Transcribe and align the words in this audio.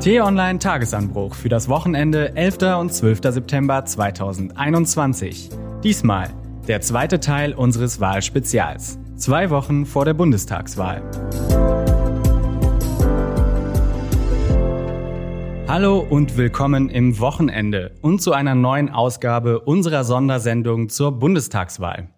T-Online 0.00 0.58
Tagesanbruch 0.58 1.34
für 1.34 1.50
das 1.50 1.68
Wochenende 1.68 2.34
11. 2.34 2.78
und 2.80 2.90
12. 2.90 3.20
September 3.34 3.84
2021. 3.84 5.50
Diesmal 5.84 6.30
der 6.66 6.80
zweite 6.80 7.20
Teil 7.20 7.52
unseres 7.52 8.00
Wahlspezials. 8.00 8.98
Zwei 9.16 9.50
Wochen 9.50 9.84
vor 9.84 10.06
der 10.06 10.14
Bundestagswahl. 10.14 11.02
Hallo 15.68 15.98
und 15.98 16.38
willkommen 16.38 16.88
im 16.88 17.18
Wochenende 17.18 17.94
und 18.00 18.22
zu 18.22 18.32
einer 18.32 18.54
neuen 18.54 18.88
Ausgabe 18.88 19.60
unserer 19.60 20.04
Sondersendung 20.04 20.88
zur 20.88 21.12
Bundestagswahl. 21.18 22.08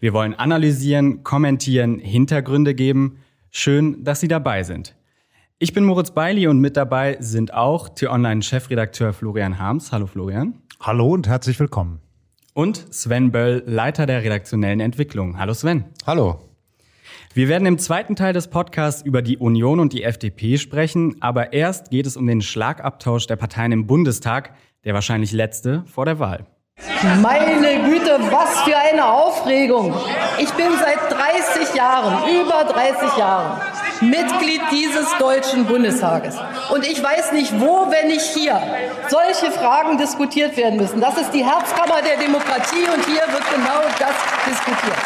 Wir 0.00 0.12
wollen 0.12 0.34
analysieren, 0.34 1.22
kommentieren, 1.22 2.00
Hintergründe 2.00 2.74
geben. 2.74 3.18
Schön, 3.52 4.02
dass 4.02 4.18
Sie 4.18 4.28
dabei 4.28 4.64
sind. 4.64 4.97
Ich 5.60 5.72
bin 5.72 5.82
Moritz 5.82 6.12
Beili 6.12 6.46
und 6.46 6.60
mit 6.60 6.76
dabei 6.76 7.16
sind 7.18 7.52
auch 7.52 7.88
T-Online-Chefredakteur 7.88 9.12
Florian 9.12 9.58
Harms. 9.58 9.90
Hallo 9.90 10.06
Florian. 10.06 10.54
Hallo 10.78 11.08
und 11.08 11.26
herzlich 11.26 11.58
willkommen. 11.58 11.98
Und 12.54 12.86
Sven 12.94 13.32
Böll, 13.32 13.64
Leiter 13.66 14.06
der 14.06 14.22
redaktionellen 14.22 14.78
Entwicklung. 14.78 15.36
Hallo 15.36 15.54
Sven. 15.54 15.86
Hallo. 16.06 16.38
Wir 17.34 17.48
werden 17.48 17.66
im 17.66 17.78
zweiten 17.78 18.14
Teil 18.14 18.34
des 18.34 18.46
Podcasts 18.46 19.02
über 19.02 19.20
die 19.20 19.36
Union 19.36 19.80
und 19.80 19.92
die 19.92 20.04
FDP 20.04 20.58
sprechen, 20.58 21.16
aber 21.18 21.52
erst 21.52 21.90
geht 21.90 22.06
es 22.06 22.16
um 22.16 22.28
den 22.28 22.40
Schlagabtausch 22.40 23.26
der 23.26 23.34
Parteien 23.34 23.72
im 23.72 23.88
Bundestag, 23.88 24.54
der 24.84 24.94
wahrscheinlich 24.94 25.32
letzte 25.32 25.82
vor 25.86 26.04
der 26.04 26.20
Wahl. 26.20 26.46
Meine 27.20 27.82
Güte, 27.82 28.18
was 28.30 28.60
für 28.60 28.76
eine 28.76 29.04
Aufregung. 29.04 29.92
Ich 30.38 30.50
bin 30.52 30.68
seit 30.78 31.10
30 31.10 31.74
Jahren, 31.74 32.28
über 32.28 32.64
30 32.72 33.18
Jahren, 33.18 33.60
Mitglied 34.02 34.60
dieses 34.70 35.06
Deutschen 35.18 35.66
Bundestages. 35.66 36.36
Und 36.72 36.86
ich 36.86 37.02
weiß 37.02 37.32
nicht, 37.32 37.52
wo, 37.60 37.90
wenn 37.90 38.08
nicht 38.08 38.26
hier, 38.34 38.60
solche 39.08 39.50
Fragen 39.52 39.98
diskutiert 39.98 40.56
werden 40.56 40.78
müssen. 40.78 41.00
Das 41.00 41.16
ist 41.18 41.30
die 41.32 41.44
Herzkammer 41.44 42.00
der 42.02 42.18
Demokratie 42.18 42.86
und 42.94 43.04
hier 43.06 43.22
wird 43.32 43.44
genau 43.54 43.82
das 43.98 44.14
diskutiert. 44.48 44.96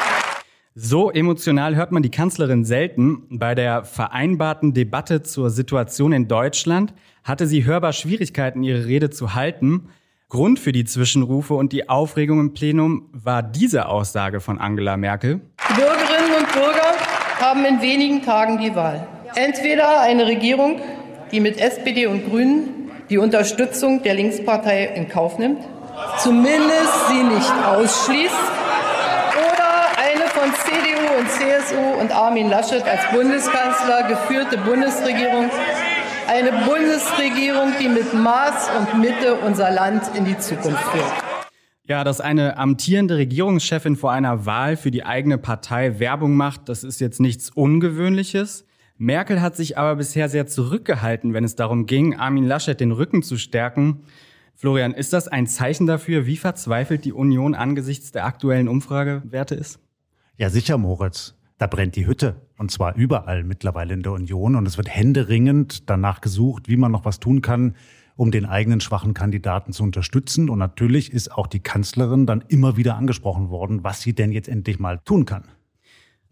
So 0.74 1.10
emotional 1.10 1.76
hört 1.76 1.92
man 1.92 2.02
die 2.02 2.10
Kanzlerin 2.10 2.64
selten. 2.64 3.26
Bei 3.30 3.54
der 3.54 3.84
vereinbarten 3.84 4.72
Debatte 4.72 5.22
zur 5.22 5.50
Situation 5.50 6.12
in 6.12 6.28
Deutschland 6.28 6.94
hatte 7.24 7.46
sie 7.46 7.64
hörbar 7.64 7.92
Schwierigkeiten, 7.92 8.62
ihre 8.62 8.86
Rede 8.86 9.10
zu 9.10 9.34
halten. 9.34 9.88
Grund 10.30 10.58
für 10.58 10.72
die 10.72 10.86
Zwischenrufe 10.86 11.52
und 11.52 11.72
die 11.72 11.90
Aufregung 11.90 12.40
im 12.40 12.54
Plenum 12.54 13.10
war 13.12 13.42
diese 13.42 13.86
Aussage 13.86 14.40
von 14.40 14.58
Angela 14.58 14.96
Merkel. 14.96 15.42
Die 15.68 15.74
Bürgerinnen 15.74 16.32
und 16.38 16.52
Bürger 16.52 17.01
haben 17.42 17.64
in 17.64 17.82
wenigen 17.82 18.22
Tagen 18.22 18.58
die 18.58 18.74
Wahl. 18.76 19.06
Entweder 19.34 20.00
eine 20.00 20.26
Regierung, 20.26 20.80
die 21.32 21.40
mit 21.40 21.60
SPD 21.60 22.06
und 22.06 22.30
Grünen 22.30 22.90
die 23.10 23.18
Unterstützung 23.18 24.02
der 24.02 24.14
Linkspartei 24.14 24.84
in 24.94 25.08
Kauf 25.08 25.38
nimmt, 25.38 25.62
zumindest 26.18 27.08
sie 27.08 27.22
nicht 27.22 27.52
ausschließt, 27.66 28.34
oder 29.34 29.70
eine 29.98 30.28
von 30.28 30.52
CDU 30.54 31.18
und 31.18 31.30
CSU 31.30 32.00
und 32.00 32.12
Armin 32.12 32.48
Laschet 32.48 32.84
als 32.88 33.00
Bundeskanzler 33.12 34.04
geführte 34.04 34.58
Bundesregierung 34.58 35.50
eine 36.28 36.52
Bundesregierung, 36.64 37.74
die 37.80 37.88
mit 37.88 38.14
Maß 38.14 38.70
und 38.78 39.00
Mitte 39.00 39.34
unser 39.34 39.70
Land 39.70 40.02
in 40.14 40.24
die 40.24 40.38
Zukunft 40.38 40.82
führt. 40.84 41.31
Ja, 41.88 42.04
dass 42.04 42.20
eine 42.20 42.58
amtierende 42.58 43.16
Regierungschefin 43.16 43.96
vor 43.96 44.12
einer 44.12 44.46
Wahl 44.46 44.76
für 44.76 44.92
die 44.92 45.04
eigene 45.04 45.36
Partei 45.36 45.98
Werbung 45.98 46.36
macht, 46.36 46.68
das 46.68 46.84
ist 46.84 47.00
jetzt 47.00 47.20
nichts 47.20 47.50
Ungewöhnliches. 47.50 48.64
Merkel 48.98 49.40
hat 49.40 49.56
sich 49.56 49.78
aber 49.78 49.96
bisher 49.96 50.28
sehr 50.28 50.46
zurückgehalten, 50.46 51.34
wenn 51.34 51.42
es 51.42 51.56
darum 51.56 51.86
ging, 51.86 52.14
Armin 52.14 52.44
Laschet 52.44 52.78
den 52.78 52.92
Rücken 52.92 53.24
zu 53.24 53.36
stärken. 53.36 54.04
Florian, 54.54 54.94
ist 54.94 55.12
das 55.12 55.26
ein 55.26 55.48
Zeichen 55.48 55.88
dafür, 55.88 56.24
wie 56.24 56.36
verzweifelt 56.36 57.04
die 57.04 57.12
Union 57.12 57.56
angesichts 57.56 58.12
der 58.12 58.26
aktuellen 58.26 58.68
Umfragewerte 58.68 59.56
ist? 59.56 59.80
Ja, 60.36 60.50
sicher, 60.50 60.78
Moritz. 60.78 61.34
Da 61.58 61.66
brennt 61.66 61.96
die 61.96 62.06
Hütte. 62.06 62.36
Und 62.58 62.70
zwar 62.70 62.94
überall 62.94 63.42
mittlerweile 63.42 63.94
in 63.94 64.02
der 64.02 64.12
Union. 64.12 64.54
Und 64.54 64.66
es 64.66 64.76
wird 64.76 64.88
händeringend 64.88 65.90
danach 65.90 66.20
gesucht, 66.20 66.68
wie 66.68 66.76
man 66.76 66.92
noch 66.92 67.04
was 67.04 67.18
tun 67.18 67.42
kann, 67.42 67.74
um 68.16 68.30
den 68.30 68.44
eigenen 68.44 68.80
schwachen 68.80 69.14
Kandidaten 69.14 69.72
zu 69.72 69.82
unterstützen. 69.82 70.50
Und 70.50 70.58
natürlich 70.58 71.12
ist 71.12 71.32
auch 71.32 71.46
die 71.46 71.60
Kanzlerin 71.60 72.26
dann 72.26 72.44
immer 72.48 72.76
wieder 72.76 72.96
angesprochen 72.96 73.50
worden, 73.50 73.84
was 73.84 74.00
sie 74.00 74.14
denn 74.14 74.32
jetzt 74.32 74.48
endlich 74.48 74.78
mal 74.78 74.98
tun 75.04 75.24
kann. 75.24 75.44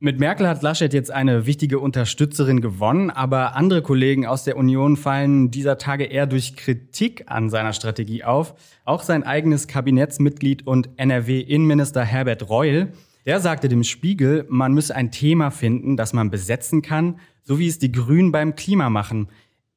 Mit 0.02 0.18
Merkel 0.18 0.48
hat 0.48 0.62
Laschet 0.62 0.94
jetzt 0.94 1.10
eine 1.10 1.44
wichtige 1.44 1.78
Unterstützerin 1.78 2.62
gewonnen, 2.62 3.10
aber 3.10 3.54
andere 3.54 3.82
Kollegen 3.82 4.24
aus 4.24 4.44
der 4.44 4.56
Union 4.56 4.96
fallen 4.96 5.50
dieser 5.50 5.76
Tage 5.76 6.04
eher 6.04 6.26
durch 6.26 6.56
Kritik 6.56 7.24
an 7.26 7.50
seiner 7.50 7.74
Strategie 7.74 8.24
auf. 8.24 8.54
Auch 8.86 9.02
sein 9.02 9.24
eigenes 9.24 9.68
Kabinettsmitglied 9.68 10.66
und 10.66 10.88
NRW-Innenminister 10.96 12.02
Herbert 12.02 12.48
Reul, 12.48 12.92
der 13.26 13.40
sagte 13.40 13.68
dem 13.68 13.84
Spiegel, 13.84 14.46
man 14.48 14.72
müsse 14.72 14.96
ein 14.96 15.10
Thema 15.10 15.50
finden, 15.50 15.98
das 15.98 16.14
man 16.14 16.30
besetzen 16.30 16.80
kann, 16.80 17.20
so 17.42 17.58
wie 17.58 17.68
es 17.68 17.78
die 17.78 17.92
Grünen 17.92 18.32
beim 18.32 18.54
Klima 18.56 18.88
machen. 18.88 19.28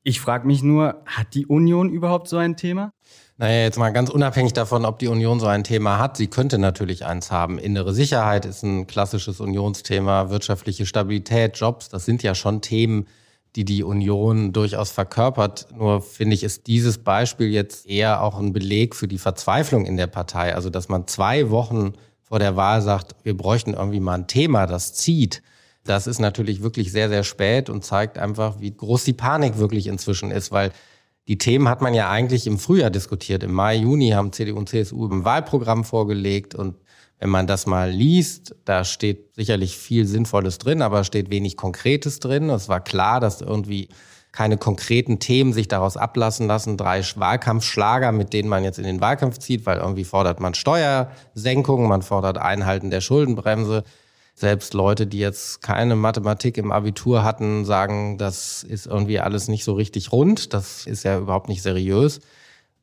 Ich 0.03 0.19
frage 0.19 0.46
mich 0.46 0.62
nur, 0.64 1.02
hat 1.06 1.34
die 1.34 1.46
Union 1.46 1.90
überhaupt 1.90 2.28
so 2.28 2.38
ein 2.38 2.58
Thema? 2.58 2.91
Naja, 3.38 3.62
jetzt 3.62 3.80
mal 3.80 3.91
ganz 3.91 4.09
unabhängig 4.09 4.53
davon, 4.53 4.86
ob 4.86 5.00
die 5.00 5.08
Union 5.08 5.40
so 5.40 5.47
ein 5.47 5.64
Thema 5.64 5.97
hat. 5.97 6.18
Sie 6.18 6.28
könnte 6.28 6.58
natürlich 6.58 7.06
eins 7.06 7.31
haben. 7.31 7.58
Innere 7.58 7.94
Sicherheit 7.94 8.46
ist 8.46 8.63
ein 8.63 8.86
klassisches 8.86 9.40
Unionsthema. 9.40 10.30
Wirtschaftliche 10.30 10.86
Stabilität, 10.86 11.58
Jobs, 11.58 11.90
das 11.90 12.06
sind 12.06 12.22
ja 12.22 12.36
schon 12.36 12.62
Themen, 12.62 13.08
die 13.56 13.66
die 13.66 13.84
Union 13.84 14.52
durchaus 14.52 14.92
verkörpert. 14.92 15.68
Nur 15.74 16.02
finde 16.02 16.36
ich, 16.36 16.44
ist 16.44 16.68
dieses 16.68 16.97
Beispiel 16.97 17.47
jetzt 17.47 17.88
eher 17.88 18.22
auch 18.22 18.38
ein 18.38 18.52
Beleg 18.52 18.96
für 18.96 19.08
die 19.08 19.18
Verzweiflung 19.18 19.86
in 19.86 19.96
der 19.96 20.08
Partei. 20.08 20.53
Also, 20.53 20.69
dass 20.69 20.90
man 20.90 21.08
zwei 21.08 21.50
Wochen 21.50 21.94
vor 22.22 22.40
der 22.40 22.56
Wahl 22.56 22.81
sagt, 22.81 23.16
wir 23.24 23.38
bräuchten 23.38 23.74
irgendwie 23.74 24.00
mal 24.00 24.16
ein 24.16 24.28
Thema, 24.28 24.68
das 24.68 24.94
zieht. 24.94 25.42
Das 25.86 26.08
ist 26.08 26.20
natürlich 26.20 26.64
wirklich 26.64 26.92
sehr, 26.92 27.10
sehr 27.10 27.24
spät 27.24 27.70
und 27.70 27.84
zeigt 27.84 28.18
einfach, 28.18 28.60
wie 28.60 28.76
groß 28.76 29.04
die 29.04 29.14
Panik 29.14 29.58
wirklich 29.58 29.88
inzwischen 29.88 30.32
ist, 30.32 30.52
weil 30.52 30.72
die 31.28 31.38
Themen 31.38 31.70
hat 31.70 31.82
man 31.82 31.94
ja 31.94 32.10
eigentlich 32.10 32.48
im 32.48 32.60
Frühjahr 32.60 32.90
diskutiert. 32.90 33.44
Im 33.44 33.54
Mai, 33.54 33.76
Juni 33.76 34.10
haben 34.10 34.34
CDU 34.34 34.58
und 34.58 34.70
CSU 34.70 35.08
im 35.08 35.26
Wahlprogramm 35.26 35.84
vorgelegt 35.84 36.56
und 36.56 36.76
wenn 37.20 37.30
man 37.30 37.48
das 37.48 37.66
mal 37.66 37.90
liest, 37.90 38.56
da 38.66 38.84
steht 38.84 39.34
sicherlich 39.36 39.78
viel 39.78 40.06
Sinnvolles 40.06 40.58
drin, 40.58 40.82
aber 40.82 41.06
steht 41.06 41.30
wenig 41.30 41.56
Konkretes 41.56 42.20
drin. 42.20 42.50
Es 42.50 42.68
war 42.68 42.82
klar, 42.82 43.22
dass 43.22 43.40
irgendwie 43.40 43.88
keine 44.34 44.58
konkreten 44.58 45.20
Themen 45.20 45.54
sich 45.54 45.70
daraus 45.70 45.96
ablassen 45.96 46.48
lassen. 46.48 46.76
Drei 46.76 47.02
Wahlkampfschlager, 47.02 48.12
mit 48.12 48.34
denen 48.34 48.50
man 48.50 48.64
jetzt 48.64 48.80
in 48.80 48.84
den 48.84 49.00
Wahlkampf 49.00 49.38
zieht, 49.38 49.66
weil 49.66 49.78
irgendwie 49.78 50.04
fordert 50.04 50.40
man 50.42 50.54
Steuersenkungen, 50.56 51.88
man 51.88 52.02
fordert 52.02 52.40
Einhalten 52.40 52.90
der 52.90 53.00
Schuldenbremse. 53.00 53.84
Selbst 54.36 54.74
Leute, 54.74 55.06
die 55.06 55.20
jetzt 55.20 55.62
keine 55.62 55.96
Mathematik 55.96 56.58
im 56.58 56.72
Abitur 56.72 57.24
hatten, 57.24 57.66
sagen, 57.66 58.18
das 58.18 58.64
ist 58.64 58.88
irgendwie 58.88 59.20
alles 59.20 59.48
nicht 59.48 59.64
so 59.64 59.74
richtig 59.74 60.12
rund. 60.12 60.54
Das 60.54 60.88
ist 60.88 61.04
ja 61.04 61.20
überhaupt 61.20 61.50
nicht 61.50 61.62
seriös. 61.62 62.20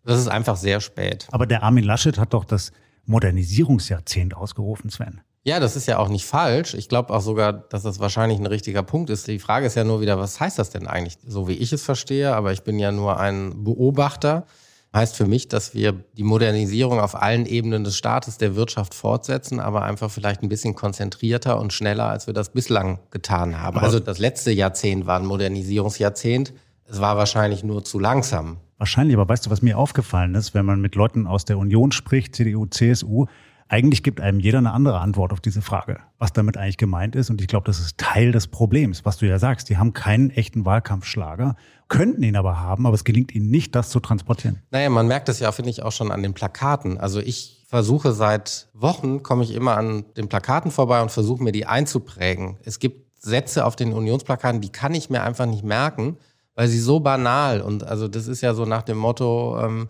Das 0.04 0.18
ist 0.18 0.28
einfach 0.28 0.56
sehr 0.56 0.80
spät. 0.80 1.26
Aber 1.32 1.46
der 1.46 1.62
Armin 1.62 1.84
Laschet 1.84 2.18
hat 2.18 2.34
doch 2.34 2.44
das 2.44 2.72
Modernisierungsjahrzehnt 3.06 4.36
ausgerufen, 4.36 4.90
Sven. 4.90 5.20
Ja, 5.42 5.58
das 5.58 5.74
ist 5.74 5.86
ja 5.86 5.98
auch 5.98 6.08
nicht 6.08 6.26
falsch. 6.26 6.74
Ich 6.74 6.88
glaube 6.88 7.12
auch 7.14 7.22
sogar, 7.22 7.52
dass 7.52 7.82
das 7.82 7.98
wahrscheinlich 7.98 8.38
ein 8.38 8.46
richtiger 8.46 8.82
Punkt 8.82 9.10
ist. 9.10 9.26
Die 9.26 9.38
Frage 9.38 9.66
ist 9.66 9.74
ja 9.74 9.84
nur 9.84 10.00
wieder, 10.00 10.18
was 10.18 10.38
heißt 10.38 10.58
das 10.58 10.70
denn 10.70 10.86
eigentlich? 10.86 11.16
So 11.26 11.48
wie 11.48 11.54
ich 11.54 11.72
es 11.72 11.82
verstehe, 11.82 12.34
aber 12.34 12.52
ich 12.52 12.62
bin 12.62 12.78
ja 12.78 12.92
nur 12.92 13.18
ein 13.18 13.64
Beobachter 13.64 14.46
heißt 14.94 15.16
für 15.16 15.26
mich, 15.26 15.48
dass 15.48 15.74
wir 15.74 15.92
die 15.92 16.22
Modernisierung 16.22 16.98
auf 17.00 17.20
allen 17.20 17.46
Ebenen 17.46 17.84
des 17.84 17.96
Staates, 17.96 18.38
der 18.38 18.56
Wirtschaft 18.56 18.94
fortsetzen, 18.94 19.60
aber 19.60 19.82
einfach 19.82 20.10
vielleicht 20.10 20.42
ein 20.42 20.48
bisschen 20.48 20.74
konzentrierter 20.74 21.58
und 21.60 21.72
schneller, 21.72 22.08
als 22.08 22.26
wir 22.26 22.34
das 22.34 22.50
bislang 22.50 22.98
getan 23.10 23.60
haben. 23.60 23.78
also 23.78 24.00
das 24.00 24.18
letzte 24.18 24.50
Jahrzehnt 24.50 25.06
war 25.06 25.18
ein 25.18 25.26
Modernisierungsjahrzehnt. 25.26 26.52
Es 26.86 27.00
war 27.00 27.16
wahrscheinlich 27.16 27.62
nur 27.62 27.84
zu 27.84 28.00
langsam. 28.00 28.56
Wahrscheinlich, 28.78 29.16
aber 29.16 29.28
weißt 29.28 29.46
du, 29.46 29.50
was 29.50 29.62
mir 29.62 29.78
aufgefallen 29.78 30.34
ist, 30.34 30.54
wenn 30.54 30.64
man 30.64 30.80
mit 30.80 30.94
Leuten 30.96 31.26
aus 31.26 31.44
der 31.44 31.58
Union 31.58 31.92
spricht, 31.92 32.34
CDU, 32.34 32.66
CSU, 32.66 33.26
eigentlich 33.68 34.02
gibt 34.02 34.20
einem 34.20 34.40
jeder 34.40 34.58
eine 34.58 34.72
andere 34.72 34.98
Antwort 34.98 35.32
auf 35.32 35.40
diese 35.40 35.62
Frage, 35.62 36.00
was 36.18 36.32
damit 36.32 36.56
eigentlich 36.56 36.76
gemeint 36.76 37.14
ist. 37.14 37.30
Und 37.30 37.40
ich 37.40 37.46
glaube, 37.46 37.66
das 37.66 37.78
ist 37.78 37.98
Teil 37.98 38.32
des 38.32 38.48
Problems, 38.48 39.04
was 39.04 39.18
du 39.18 39.26
ja 39.26 39.38
sagst. 39.38 39.68
Die 39.68 39.76
haben 39.76 39.92
keinen 39.92 40.30
echten 40.30 40.64
Wahlkampfschlager, 40.64 41.54
könnten 41.90 42.22
ihn 42.22 42.36
aber 42.36 42.58
haben, 42.60 42.86
aber 42.86 42.94
es 42.94 43.04
gelingt 43.04 43.34
ihnen 43.34 43.50
nicht, 43.50 43.74
das 43.74 43.90
zu 43.90 44.00
transportieren. 44.00 44.62
Naja, 44.70 44.88
man 44.88 45.06
merkt 45.06 45.28
das 45.28 45.40
ja, 45.40 45.52
finde 45.52 45.70
ich, 45.70 45.82
auch 45.82 45.92
schon 45.92 46.10
an 46.10 46.22
den 46.22 46.32
Plakaten. 46.32 46.96
Also 46.96 47.20
ich 47.20 47.66
versuche 47.68 48.12
seit 48.12 48.68
Wochen, 48.72 49.22
komme 49.22 49.44
ich 49.44 49.54
immer 49.54 49.76
an 49.76 50.06
den 50.16 50.28
Plakaten 50.28 50.70
vorbei 50.70 51.02
und 51.02 51.10
versuche 51.10 51.42
mir 51.42 51.52
die 51.52 51.66
einzuprägen. 51.66 52.56
Es 52.64 52.78
gibt 52.78 53.20
Sätze 53.22 53.66
auf 53.66 53.76
den 53.76 53.92
Unionsplakaten, 53.92 54.62
die 54.62 54.70
kann 54.70 54.94
ich 54.94 55.10
mir 55.10 55.22
einfach 55.22 55.44
nicht 55.44 55.64
merken, 55.64 56.16
weil 56.54 56.68
sie 56.68 56.78
so 56.78 57.00
banal 57.00 57.60
und 57.60 57.84
also 57.84 58.08
das 58.08 58.28
ist 58.28 58.40
ja 58.40 58.54
so 58.54 58.64
nach 58.64 58.82
dem 58.82 58.96
Motto, 58.96 59.58
ähm, 59.60 59.88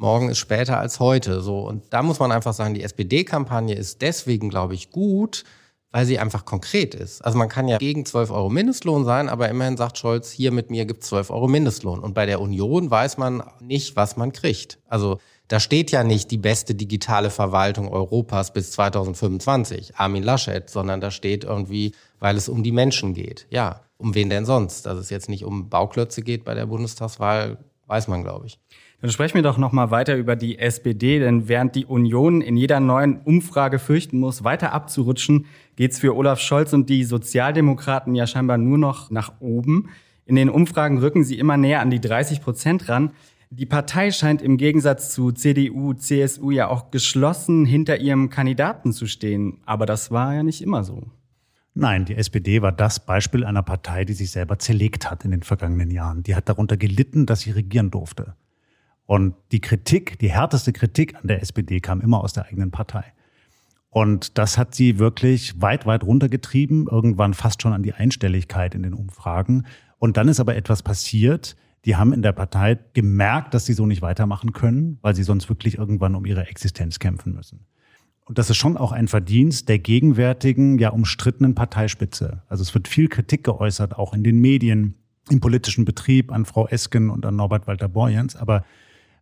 morgen 0.00 0.30
ist 0.30 0.38
später 0.38 0.78
als 0.78 0.98
heute. 0.98 1.42
So. 1.42 1.60
Und 1.60 1.92
da 1.92 2.02
muss 2.02 2.18
man 2.18 2.32
einfach 2.32 2.54
sagen, 2.54 2.74
die 2.74 2.82
SPD-Kampagne 2.82 3.74
ist 3.74 4.00
deswegen, 4.00 4.48
glaube 4.48 4.74
ich, 4.74 4.90
gut, 4.90 5.44
weil 5.92 6.06
sie 6.06 6.18
einfach 6.18 6.44
konkret 6.44 6.94
ist. 6.94 7.24
Also 7.24 7.36
man 7.36 7.48
kann 7.48 7.66
ja 7.68 7.78
gegen 7.78 8.06
12 8.06 8.30
Euro 8.30 8.48
Mindestlohn 8.48 9.04
sein, 9.04 9.28
aber 9.28 9.48
immerhin 9.48 9.76
sagt 9.76 9.98
Scholz, 9.98 10.30
hier 10.30 10.52
mit 10.52 10.70
mir 10.70 10.84
gibt 10.84 11.02
es 11.02 11.08
12 11.08 11.30
Euro 11.30 11.48
Mindestlohn. 11.48 12.00
Und 12.00 12.14
bei 12.14 12.26
der 12.26 12.40
Union 12.40 12.90
weiß 12.90 13.18
man 13.18 13.42
nicht, 13.60 13.96
was 13.96 14.16
man 14.16 14.32
kriegt. 14.32 14.78
Also 14.88 15.18
da 15.48 15.58
steht 15.58 15.90
ja 15.90 16.04
nicht 16.04 16.30
die 16.30 16.38
beste 16.38 16.76
digitale 16.76 17.28
Verwaltung 17.28 17.88
Europas 17.88 18.52
bis 18.52 18.70
2025, 18.70 19.96
Armin 19.96 20.22
Laschet, 20.22 20.70
sondern 20.70 21.00
da 21.00 21.10
steht 21.10 21.42
irgendwie, 21.42 21.92
weil 22.20 22.36
es 22.36 22.48
um 22.48 22.62
die 22.62 22.70
Menschen 22.70 23.14
geht. 23.14 23.48
Ja, 23.50 23.80
um 23.96 24.14
wen 24.14 24.30
denn 24.30 24.46
sonst? 24.46 24.86
Dass 24.86 24.96
es 24.96 25.10
jetzt 25.10 25.28
nicht 25.28 25.44
um 25.44 25.68
Bauklötze 25.68 26.22
geht 26.22 26.44
bei 26.44 26.54
der 26.54 26.66
Bundestagswahl, 26.66 27.58
weiß 27.88 28.06
man, 28.06 28.22
glaube 28.22 28.46
ich. 28.46 28.60
Dann 29.00 29.10
sprechen 29.10 29.36
wir 29.36 29.42
doch 29.42 29.56
noch 29.56 29.72
mal 29.72 29.90
weiter 29.90 30.16
über 30.16 30.36
die 30.36 30.58
SPD, 30.58 31.20
denn 31.20 31.48
während 31.48 31.74
die 31.74 31.86
Union 31.86 32.42
in 32.42 32.56
jeder 32.56 32.80
neuen 32.80 33.20
Umfrage 33.20 33.78
fürchten 33.78 34.18
muss, 34.18 34.44
weiter 34.44 34.72
abzurutschen, 34.72 35.46
geht's 35.76 35.98
für 35.98 36.14
Olaf 36.14 36.40
Scholz 36.40 36.74
und 36.74 36.90
die 36.90 37.04
Sozialdemokraten 37.04 38.14
ja 38.14 38.26
scheinbar 38.26 38.58
nur 38.58 38.76
noch 38.76 39.10
nach 39.10 39.40
oben. 39.40 39.88
In 40.26 40.36
den 40.36 40.50
Umfragen 40.50 40.98
rücken 40.98 41.24
sie 41.24 41.38
immer 41.38 41.56
näher 41.56 41.80
an 41.80 41.90
die 41.90 42.00
30 42.00 42.42
Prozent 42.42 42.90
ran. 42.90 43.12
Die 43.48 43.66
Partei 43.66 44.10
scheint 44.10 44.42
im 44.42 44.58
Gegensatz 44.58 45.12
zu 45.14 45.32
CDU, 45.32 45.94
CSU 45.94 46.50
ja 46.50 46.68
auch 46.68 46.90
geschlossen 46.90 47.64
hinter 47.64 47.98
ihrem 47.98 48.28
Kandidaten 48.28 48.92
zu 48.92 49.06
stehen. 49.06 49.58
Aber 49.64 49.86
das 49.86 50.10
war 50.10 50.34
ja 50.34 50.42
nicht 50.42 50.60
immer 50.60 50.84
so. 50.84 51.02
Nein, 51.72 52.04
die 52.04 52.16
SPD 52.16 52.60
war 52.60 52.70
das 52.70 53.04
Beispiel 53.04 53.44
einer 53.44 53.62
Partei, 53.62 54.04
die 54.04 54.12
sich 54.12 54.30
selber 54.30 54.58
zerlegt 54.58 55.10
hat 55.10 55.24
in 55.24 55.30
den 55.30 55.42
vergangenen 55.42 55.90
Jahren. 55.90 56.22
Die 56.22 56.34
hat 56.34 56.48
darunter 56.48 56.76
gelitten, 56.76 57.26
dass 57.26 57.40
sie 57.40 57.52
regieren 57.52 57.90
durfte. 57.90 58.34
Und 59.10 59.34
die 59.50 59.60
Kritik, 59.60 60.20
die 60.20 60.30
härteste 60.30 60.72
Kritik 60.72 61.16
an 61.16 61.26
der 61.26 61.42
SPD 61.42 61.80
kam 61.80 62.00
immer 62.00 62.22
aus 62.22 62.32
der 62.32 62.46
eigenen 62.46 62.70
Partei. 62.70 63.02
Und 63.88 64.38
das 64.38 64.56
hat 64.56 64.72
sie 64.76 65.00
wirklich 65.00 65.60
weit, 65.60 65.84
weit 65.84 66.04
runtergetrieben, 66.04 66.86
irgendwann 66.86 67.34
fast 67.34 67.60
schon 67.60 67.72
an 67.72 67.82
die 67.82 67.92
Einstelligkeit 67.92 68.72
in 68.76 68.84
den 68.84 68.94
Umfragen. 68.94 69.66
Und 69.98 70.16
dann 70.16 70.28
ist 70.28 70.38
aber 70.38 70.54
etwas 70.54 70.84
passiert. 70.84 71.56
Die 71.86 71.96
haben 71.96 72.12
in 72.12 72.22
der 72.22 72.30
Partei 72.30 72.78
gemerkt, 72.92 73.52
dass 73.52 73.66
sie 73.66 73.72
so 73.72 73.84
nicht 73.84 74.00
weitermachen 74.00 74.52
können, 74.52 75.00
weil 75.02 75.16
sie 75.16 75.24
sonst 75.24 75.48
wirklich 75.48 75.76
irgendwann 75.76 76.14
um 76.14 76.24
ihre 76.24 76.46
Existenz 76.46 77.00
kämpfen 77.00 77.34
müssen. 77.34 77.66
Und 78.26 78.38
das 78.38 78.48
ist 78.48 78.58
schon 78.58 78.76
auch 78.76 78.92
ein 78.92 79.08
Verdienst 79.08 79.68
der 79.68 79.80
gegenwärtigen, 79.80 80.78
ja 80.78 80.90
umstrittenen 80.90 81.56
Parteispitze. 81.56 82.44
Also 82.46 82.62
es 82.62 82.74
wird 82.74 82.86
viel 82.86 83.08
Kritik 83.08 83.42
geäußert, 83.42 83.98
auch 83.98 84.14
in 84.14 84.22
den 84.22 84.40
Medien, 84.40 84.94
im 85.30 85.40
politischen 85.40 85.84
Betrieb 85.84 86.30
an 86.30 86.44
Frau 86.44 86.68
Esken 86.68 87.10
und 87.10 87.26
an 87.26 87.34
Norbert 87.34 87.66
Walter 87.66 87.88
Borjans. 87.88 88.36
Aber 88.36 88.64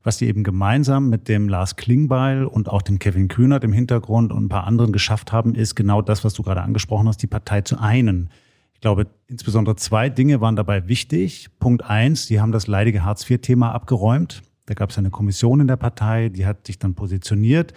was 0.02 0.18
sie 0.18 0.26
eben 0.26 0.44
gemeinsam 0.44 1.08
mit 1.08 1.28
dem 1.28 1.48
Lars 1.48 1.76
Klingbeil 1.76 2.44
und 2.44 2.68
auch 2.68 2.82
dem 2.82 2.98
Kevin 2.98 3.28
Kühnert 3.28 3.64
im 3.64 3.72
Hintergrund 3.72 4.32
und 4.32 4.44
ein 4.44 4.48
paar 4.48 4.66
anderen 4.66 4.92
geschafft 4.92 5.32
haben, 5.32 5.54
ist 5.54 5.74
genau 5.74 6.02
das, 6.02 6.24
was 6.24 6.34
du 6.34 6.42
gerade 6.42 6.62
angesprochen 6.62 7.08
hast, 7.08 7.22
die 7.22 7.26
Partei 7.26 7.62
zu 7.62 7.78
einen. 7.78 8.30
Ich 8.74 8.80
glaube, 8.80 9.08
insbesondere 9.26 9.74
zwei 9.74 10.08
Dinge 10.08 10.40
waren 10.40 10.54
dabei 10.54 10.86
wichtig. 10.86 11.48
Punkt 11.58 11.84
eins, 11.84 12.26
sie 12.26 12.40
haben 12.40 12.52
das 12.52 12.68
leidige 12.68 13.04
Hartz-IV-Thema 13.04 13.72
abgeräumt. 13.72 14.42
Da 14.66 14.74
gab 14.74 14.90
es 14.90 14.98
eine 14.98 15.10
Kommission 15.10 15.60
in 15.60 15.66
der 15.66 15.76
Partei, 15.76 16.28
die 16.28 16.46
hat 16.46 16.66
sich 16.66 16.78
dann 16.78 16.94
positioniert. 16.94 17.72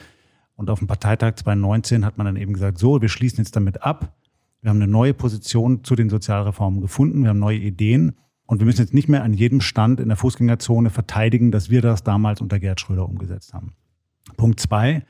Und 0.56 0.69
auf 0.69 0.77
dem 0.77 0.88
Parteitag 0.88 1.38
2019 1.38 2.06
hat 2.06 2.19
man 2.19 2.25
dann 2.25 2.35
eben 2.35 2.53
gesagt, 2.53 2.77
so, 2.77 3.01
wir 3.01 3.09
schließen 3.09 3.39
jetzt 3.39 3.56
damit 3.56 3.81
ab. 3.81 4.13
Wir 4.62 4.69
haben 4.69 4.77
eine 4.77 4.91
neue 4.91 5.15
Position 5.15 5.83
zu 5.83 5.95
den 5.95 6.09
Sozialreformen 6.09 6.81
gefunden. 6.81 7.23
Wir 7.23 7.29
haben 7.29 7.39
neue 7.39 7.57
Ideen. 7.57 8.15
Und 8.51 8.59
wir 8.59 8.65
müssen 8.65 8.81
jetzt 8.81 8.94
nicht 8.94 9.07
mehr 9.07 9.24
an 9.24 9.33
jedem 9.33 9.62
Stand 9.62 10.01
in 10.01 10.09
der 10.09 10.18
Fußgängerzone 10.18 10.89
verteidigen, 10.89 11.51
dass 11.51 11.69
wir 11.69 11.81
das 11.81 12.03
damals 12.03 12.42
unter 12.42 12.59
Gerd 12.59 12.81
Schröder 12.81 13.07
umgesetzt 13.07 13.53
haben. 13.53 13.75
Punkt 14.36 14.59
zwei, 14.59 15.06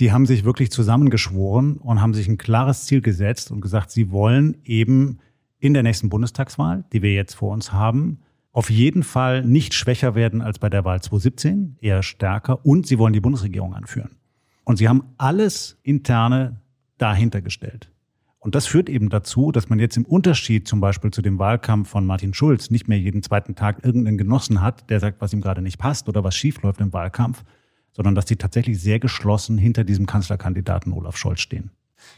die 0.00 0.10
haben 0.10 0.26
sich 0.26 0.42
wirklich 0.42 0.72
zusammengeschworen 0.72 1.76
und 1.76 2.00
haben 2.00 2.14
sich 2.14 2.26
ein 2.26 2.36
klares 2.36 2.86
Ziel 2.86 3.00
gesetzt 3.00 3.52
und 3.52 3.60
gesagt, 3.60 3.92
sie 3.92 4.10
wollen 4.10 4.56
eben 4.64 5.20
in 5.60 5.72
der 5.72 5.84
nächsten 5.84 6.08
Bundestagswahl, 6.08 6.82
die 6.92 7.00
wir 7.00 7.14
jetzt 7.14 7.34
vor 7.34 7.52
uns 7.52 7.72
haben, 7.72 8.22
auf 8.50 8.70
jeden 8.70 9.04
Fall 9.04 9.44
nicht 9.44 9.72
schwächer 9.72 10.16
werden 10.16 10.42
als 10.42 10.58
bei 10.58 10.68
der 10.68 10.84
Wahl 10.84 11.00
2017, 11.00 11.76
eher 11.80 12.02
stärker 12.02 12.66
und 12.66 12.88
sie 12.88 12.98
wollen 12.98 13.12
die 13.12 13.20
Bundesregierung 13.20 13.72
anführen. 13.72 14.16
Und 14.64 14.78
sie 14.78 14.88
haben 14.88 15.04
alles 15.16 15.78
interne 15.84 16.60
dahinter 16.98 17.40
gestellt. 17.40 17.92
Und 18.40 18.54
das 18.54 18.66
führt 18.66 18.88
eben 18.88 19.10
dazu, 19.10 19.52
dass 19.52 19.68
man 19.68 19.78
jetzt 19.78 19.98
im 19.98 20.06
Unterschied 20.06 20.66
zum 20.66 20.80
Beispiel 20.80 21.10
zu 21.10 21.20
dem 21.20 21.38
Wahlkampf 21.38 21.90
von 21.90 22.06
Martin 22.06 22.32
Schulz 22.32 22.70
nicht 22.70 22.88
mehr 22.88 22.98
jeden 22.98 23.22
zweiten 23.22 23.54
Tag 23.54 23.84
irgendeinen 23.84 24.16
Genossen 24.16 24.62
hat, 24.62 24.88
der 24.88 24.98
sagt, 24.98 25.20
was 25.20 25.34
ihm 25.34 25.42
gerade 25.42 25.60
nicht 25.60 25.78
passt 25.78 26.08
oder 26.08 26.24
was 26.24 26.34
schiefläuft 26.34 26.80
im 26.80 26.92
Wahlkampf, 26.94 27.44
sondern 27.92 28.14
dass 28.14 28.24
die 28.24 28.36
tatsächlich 28.36 28.80
sehr 28.80 28.98
geschlossen 28.98 29.58
hinter 29.58 29.84
diesem 29.84 30.06
Kanzlerkandidaten 30.06 30.92
Olaf 30.94 31.18
Scholz 31.18 31.40
stehen. 31.40 31.70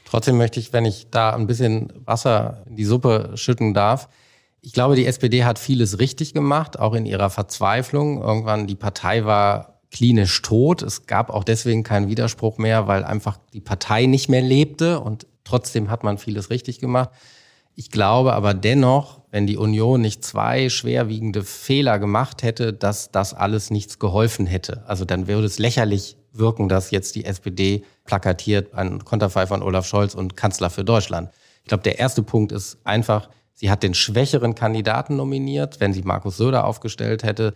Trotzdem 0.05 0.37
möchte 0.37 0.61
ich, 0.61 0.73
wenn 0.73 0.85
ich 0.85 1.09
da 1.11 1.31
ein 1.31 1.49
bisschen 1.49 1.93
Wasser 2.05 2.63
in 2.69 2.77
die 2.77 2.85
Suppe 2.85 3.33
schütten 3.35 3.75
darf, 3.75 4.09
ich 4.65 4.73
glaube, 4.73 4.95
die 4.95 5.07
SPD 5.07 5.45
hat 5.45 5.59
vieles 5.59 5.99
richtig 5.99 6.35
gemacht, 6.35 6.79
auch 6.79 6.95
in 6.95 7.05
ihrer 7.05 7.31
Verzweiflung. 7.31 8.23
Irgendwann 8.23 8.69
die 8.69 8.77
Partei 8.77 9.25
war 9.25 9.81
klinisch 9.91 10.41
tot. 10.41 10.83
Es 10.83 11.07
gab 11.07 11.31
auch 11.31 11.43
deswegen 11.43 11.83
keinen 11.83 12.09
Widerspruch 12.09 12.59
mehr, 12.59 12.87
weil 12.87 13.03
einfach 13.03 13.39
die 13.53 13.61
Partei 13.61 14.07
nicht 14.07 14.29
mehr 14.29 14.41
lebte 14.41 15.01
und 15.01 15.27
Trotzdem 15.45 15.91
hat 15.91 16.05
man 16.05 16.19
vieles 16.19 16.51
richtig 16.51 16.79
gemacht. 16.79 17.11
Ich 17.75 17.91
glaube 17.91 18.35
aber 18.35 18.53
dennoch, 18.53 19.23
wenn 19.31 19.47
die 19.47 19.57
Union 19.57 20.01
nicht 20.01 20.25
zwei 20.25 20.69
schwerwiegende 20.69 21.43
Fehler 21.43 21.99
gemacht 21.99 22.43
hätte, 22.43 22.73
dass 22.73 23.11
das 23.11 23.33
alles 23.33 23.71
nichts 23.71 23.99
geholfen 23.99 24.47
hätte. 24.47 24.85
Also 24.87 25.07
dann 25.07 25.27
würde 25.27 25.47
es 25.47 25.59
lächerlich 25.59 26.19
wirken, 26.33 26.69
dass 26.69 26.91
jetzt 26.91 27.15
die 27.15 27.25
SPD 27.25 27.85
plakatiert 28.05 28.75
ein 28.75 29.05
Konterfei 29.05 29.47
von 29.47 29.63
Olaf 29.63 29.87
Scholz 29.87 30.15
und 30.15 30.37
Kanzler 30.37 30.71
für 30.71 30.85
Deutschland. 30.85 31.31
Ich 31.63 31.69
glaube, 31.69 31.83
der 31.83 31.99
erste 31.99 32.23
Punkt 32.23 32.53
ist 32.53 32.79
einfach, 32.85 33.31
sie 33.55 33.71
hat 33.71 33.83
den 33.83 33.95
schwächeren 33.95 34.55
Kandidaten 34.55 35.17
nominiert. 35.17 35.81
Wenn 35.81 35.93
sie 35.93 36.03
Markus 36.03 36.37
Söder 36.37 36.67
aufgestellt 36.67 37.23
hätte, 37.23 37.55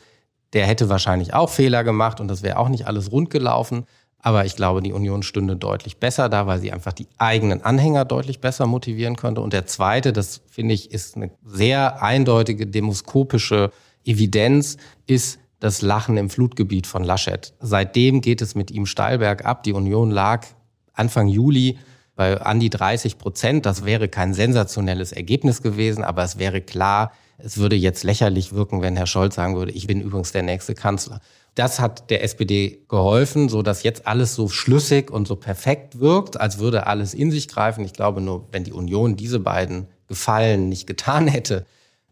der 0.53 0.67
hätte 0.67 0.89
wahrscheinlich 0.89 1.35
auch 1.35 1.51
Fehler 1.51 1.85
gemacht 1.85 2.21
und 2.21 2.29
das 2.29 2.43
wäre 2.43 2.59
auch 2.59 2.69
nicht 2.69 2.87
alles 2.87 3.13
rund 3.13 3.31
gelaufen. 3.31 3.85
Aber 4.27 4.45
ich 4.45 4.57
glaube, 4.57 4.83
die 4.83 4.93
Union 4.93 5.23
stünde 5.23 5.55
deutlich 5.55 5.99
besser 5.99 6.29
da, 6.29 6.49
weil 6.49 6.59
sie 6.59 6.73
einfach 6.73 6.93
die 6.93 7.07
eigenen 7.17 7.63
Anhänger 7.63 8.05
deutlich 8.05 8.41
besser 8.41 8.67
motivieren 8.67 9.15
könnte. 9.15 9.41
Und 9.41 9.53
der 9.53 9.67
zweite, 9.67 10.13
das 10.13 10.41
finde 10.51 10.75
ich, 10.75 10.91
ist 10.91 11.15
eine 11.15 11.31
sehr 11.45 12.03
eindeutige 12.03 12.67
demoskopische 12.67 13.71
Evidenz, 14.05 14.79
ist 15.07 15.39
das 15.61 15.81
Lachen 15.81 16.17
im 16.17 16.29
Flutgebiet 16.29 16.89
von 16.89 17.05
Laschet. 17.05 17.55
Seitdem 17.61 18.21
geht 18.21 18.43
es 18.43 18.57
mit 18.57 18.73
ihm 18.73 18.87
steil 18.87 19.19
bergab. 19.19 19.63
Die 19.63 19.73
Union 19.73 20.11
lag 20.11 20.45
Anfang 20.93 21.29
Juli 21.29 21.79
bei 22.17 22.41
an 22.41 22.59
die 22.59 22.71
30 22.71 23.19
Prozent. 23.19 23.65
Das 23.65 23.85
wäre 23.85 24.09
kein 24.09 24.35
sensationelles 24.35 25.13
Ergebnis 25.13 25.63
gewesen, 25.63 26.03
aber 26.03 26.25
es 26.25 26.37
wäre 26.37 26.63
klar, 26.63 27.13
es 27.39 27.59
würde 27.59 27.77
jetzt 27.77 28.03
lächerlich 28.03 28.53
wirken, 28.53 28.83
wenn 28.83 28.97
Herr 28.97 29.07
Scholz 29.07 29.37
sagen 29.37 29.55
würde, 29.55 29.71
ich 29.71 29.87
bin 29.87 30.01
übrigens 30.01 30.33
der 30.33 30.43
nächste 30.43 30.75
Kanzler. 30.75 31.21
Das 31.57 31.81
hat 31.81 32.11
der 32.11 32.23
SPD 32.23 32.85
geholfen, 32.89 33.49
so 33.49 33.63
dass 33.63 33.83
jetzt 33.83 34.07
alles 34.07 34.35
so 34.35 34.49
schlüssig 34.49 35.11
und 35.11 35.27
so 35.27 35.37
perfekt 35.37 35.99
wirkt, 35.99 36.39
als 36.39 36.59
würde 36.59 36.87
alles 36.87 37.15
in 37.15 37.31
sich 37.31 37.49
greifen. 37.49 37.85
Ich 37.85 37.95
glaube 37.95 38.21
nur, 38.21 38.47
wenn 38.53 38.63
die 38.63 38.73
Union 38.73 39.17
diese 39.17 39.41
beiden 39.41 39.89
Gefallen 40.07 40.69
nicht 40.69 40.87
getan 40.87 41.27
hätte, 41.27 41.67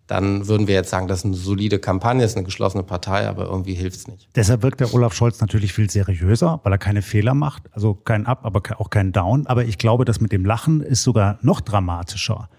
dann 0.06 0.48
würden 0.48 0.66
wir 0.66 0.74
jetzt 0.74 0.90
sagen, 0.90 1.08
das 1.08 1.20
ist 1.20 1.24
eine 1.24 1.34
solide 1.34 1.78
Kampagne, 1.78 2.24
ist 2.24 2.36
eine 2.36 2.44
geschlossene 2.44 2.82
Partei, 2.82 3.26
aber 3.26 3.44
irgendwie 3.44 3.74
hilft 3.74 3.96
es 3.98 4.08
nicht. 4.08 4.28
Deshalb 4.34 4.62
wirkt 4.62 4.80
der 4.80 4.92
Olaf 4.92 5.14
Scholz 5.14 5.40
natürlich 5.40 5.72
viel 5.72 5.88
seriöser, 5.88 6.60
weil 6.62 6.72
er 6.72 6.78
keine 6.78 7.00
Fehler 7.02 7.34
macht, 7.34 7.72
also 7.72 7.94
kein 7.94 8.26
Up, 8.26 8.44
aber 8.44 8.62
auch 8.78 8.90
kein 8.90 9.12
Down. 9.12 9.46
Aber 9.46 9.64
ich 9.64 9.78
glaube, 9.78 10.04
das 10.04 10.20
mit 10.20 10.32
dem 10.32 10.44
Lachen 10.44 10.82
ist 10.82 11.02
sogar 11.02 11.38
noch 11.42 11.60
dramatischer. 11.60 12.50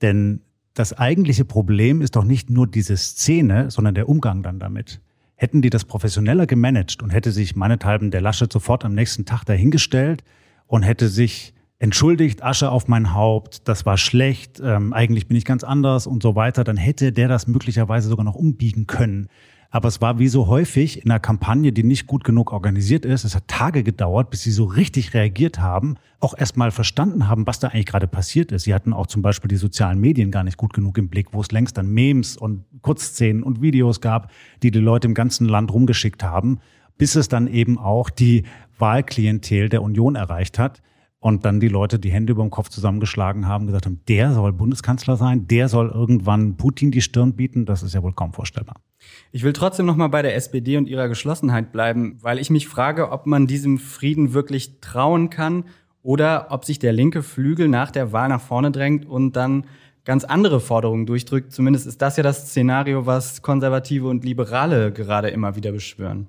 Denn 0.00 0.40
das 0.72 0.92
eigentliche 0.92 1.44
Problem 1.44 2.00
ist 2.00 2.16
doch 2.16 2.24
nicht 2.24 2.50
nur 2.50 2.66
diese 2.66 2.96
Szene, 2.96 3.70
sondern 3.70 3.94
der 3.94 4.08
Umgang 4.08 4.42
dann 4.42 4.58
damit. 4.58 5.00
Hätten 5.36 5.62
die 5.62 5.70
das 5.70 5.84
professioneller 5.84 6.46
gemanagt 6.46 7.02
und 7.02 7.10
hätte 7.10 7.32
sich 7.32 7.56
meinethalben 7.56 8.10
der 8.10 8.20
Laschet 8.20 8.52
sofort 8.52 8.84
am 8.84 8.94
nächsten 8.94 9.24
Tag 9.24 9.44
dahingestellt 9.44 10.22
und 10.66 10.82
hätte 10.82 11.08
sich 11.08 11.54
entschuldigt, 11.78 12.42
Asche 12.42 12.70
auf 12.70 12.88
mein 12.88 13.14
Haupt, 13.14 13.68
das 13.68 13.84
war 13.84 13.98
schlecht, 13.98 14.60
ähm, 14.64 14.92
eigentlich 14.92 15.26
bin 15.26 15.36
ich 15.36 15.44
ganz 15.44 15.64
anders 15.64 16.06
und 16.06 16.22
so 16.22 16.34
weiter, 16.34 16.64
dann 16.64 16.76
hätte 16.76 17.12
der 17.12 17.28
das 17.28 17.46
möglicherweise 17.46 18.08
sogar 18.08 18.24
noch 18.24 18.36
umbiegen 18.36 18.86
können. 18.86 19.28
Aber 19.74 19.88
es 19.88 20.00
war 20.00 20.20
wie 20.20 20.28
so 20.28 20.46
häufig 20.46 21.04
in 21.04 21.10
einer 21.10 21.18
Kampagne, 21.18 21.72
die 21.72 21.82
nicht 21.82 22.06
gut 22.06 22.22
genug 22.22 22.52
organisiert 22.52 23.04
ist. 23.04 23.24
Es 23.24 23.34
hat 23.34 23.48
Tage 23.48 23.82
gedauert, 23.82 24.30
bis 24.30 24.42
sie 24.42 24.52
so 24.52 24.66
richtig 24.66 25.14
reagiert 25.14 25.58
haben, 25.58 25.96
auch 26.20 26.38
erstmal 26.38 26.70
verstanden 26.70 27.26
haben, 27.26 27.44
was 27.48 27.58
da 27.58 27.66
eigentlich 27.66 27.86
gerade 27.86 28.06
passiert 28.06 28.52
ist. 28.52 28.62
Sie 28.62 28.72
hatten 28.72 28.92
auch 28.92 29.08
zum 29.08 29.20
Beispiel 29.20 29.48
die 29.48 29.56
sozialen 29.56 29.98
Medien 29.98 30.30
gar 30.30 30.44
nicht 30.44 30.58
gut 30.58 30.74
genug 30.74 30.96
im 30.96 31.08
Blick, 31.08 31.32
wo 31.32 31.40
es 31.40 31.50
längst 31.50 31.76
dann 31.76 31.88
Memes 31.88 32.36
und 32.36 32.64
Kurzszenen 32.82 33.42
und 33.42 33.62
Videos 33.62 34.00
gab, 34.00 34.30
die 34.62 34.70
die 34.70 34.78
Leute 34.78 35.08
im 35.08 35.14
ganzen 35.14 35.48
Land 35.48 35.72
rumgeschickt 35.72 36.22
haben, 36.22 36.60
bis 36.96 37.16
es 37.16 37.26
dann 37.26 37.48
eben 37.48 37.76
auch 37.76 38.10
die 38.10 38.44
Wahlklientel 38.78 39.70
der 39.70 39.82
Union 39.82 40.14
erreicht 40.14 40.56
hat 40.56 40.82
und 41.24 41.46
dann 41.46 41.58
die 41.58 41.68
Leute 41.68 41.98
die 41.98 42.12
Hände 42.12 42.32
über 42.32 42.42
dem 42.42 42.50
Kopf 42.50 42.68
zusammengeschlagen 42.68 43.48
haben, 43.48 43.66
gesagt 43.66 43.86
haben, 43.86 43.98
der 44.08 44.34
soll 44.34 44.52
Bundeskanzler 44.52 45.16
sein, 45.16 45.48
der 45.48 45.70
soll 45.70 45.88
irgendwann 45.88 46.58
Putin 46.58 46.90
die 46.90 47.00
Stirn 47.00 47.32
bieten, 47.32 47.64
das 47.64 47.82
ist 47.82 47.94
ja 47.94 48.02
wohl 48.02 48.12
kaum 48.12 48.34
vorstellbar. 48.34 48.76
Ich 49.32 49.42
will 49.42 49.54
trotzdem 49.54 49.86
noch 49.86 49.96
mal 49.96 50.08
bei 50.08 50.20
der 50.20 50.36
SPD 50.36 50.76
und 50.76 50.86
ihrer 50.86 51.08
Geschlossenheit 51.08 51.72
bleiben, 51.72 52.18
weil 52.20 52.38
ich 52.38 52.50
mich 52.50 52.68
frage, 52.68 53.10
ob 53.10 53.24
man 53.24 53.46
diesem 53.46 53.78
Frieden 53.78 54.34
wirklich 54.34 54.82
trauen 54.82 55.30
kann 55.30 55.64
oder 56.02 56.48
ob 56.50 56.66
sich 56.66 56.78
der 56.78 56.92
linke 56.92 57.22
Flügel 57.22 57.68
nach 57.68 57.90
der 57.90 58.12
Wahl 58.12 58.28
nach 58.28 58.42
vorne 58.42 58.70
drängt 58.70 59.06
und 59.06 59.34
dann 59.34 59.64
ganz 60.04 60.24
andere 60.24 60.60
Forderungen 60.60 61.06
durchdrückt. 61.06 61.52
Zumindest 61.52 61.86
ist 61.86 62.02
das 62.02 62.18
ja 62.18 62.22
das 62.22 62.50
Szenario, 62.50 63.06
was 63.06 63.40
Konservative 63.40 64.08
und 64.08 64.26
Liberale 64.26 64.92
gerade 64.92 65.28
immer 65.28 65.56
wieder 65.56 65.72
beschwören. 65.72 66.26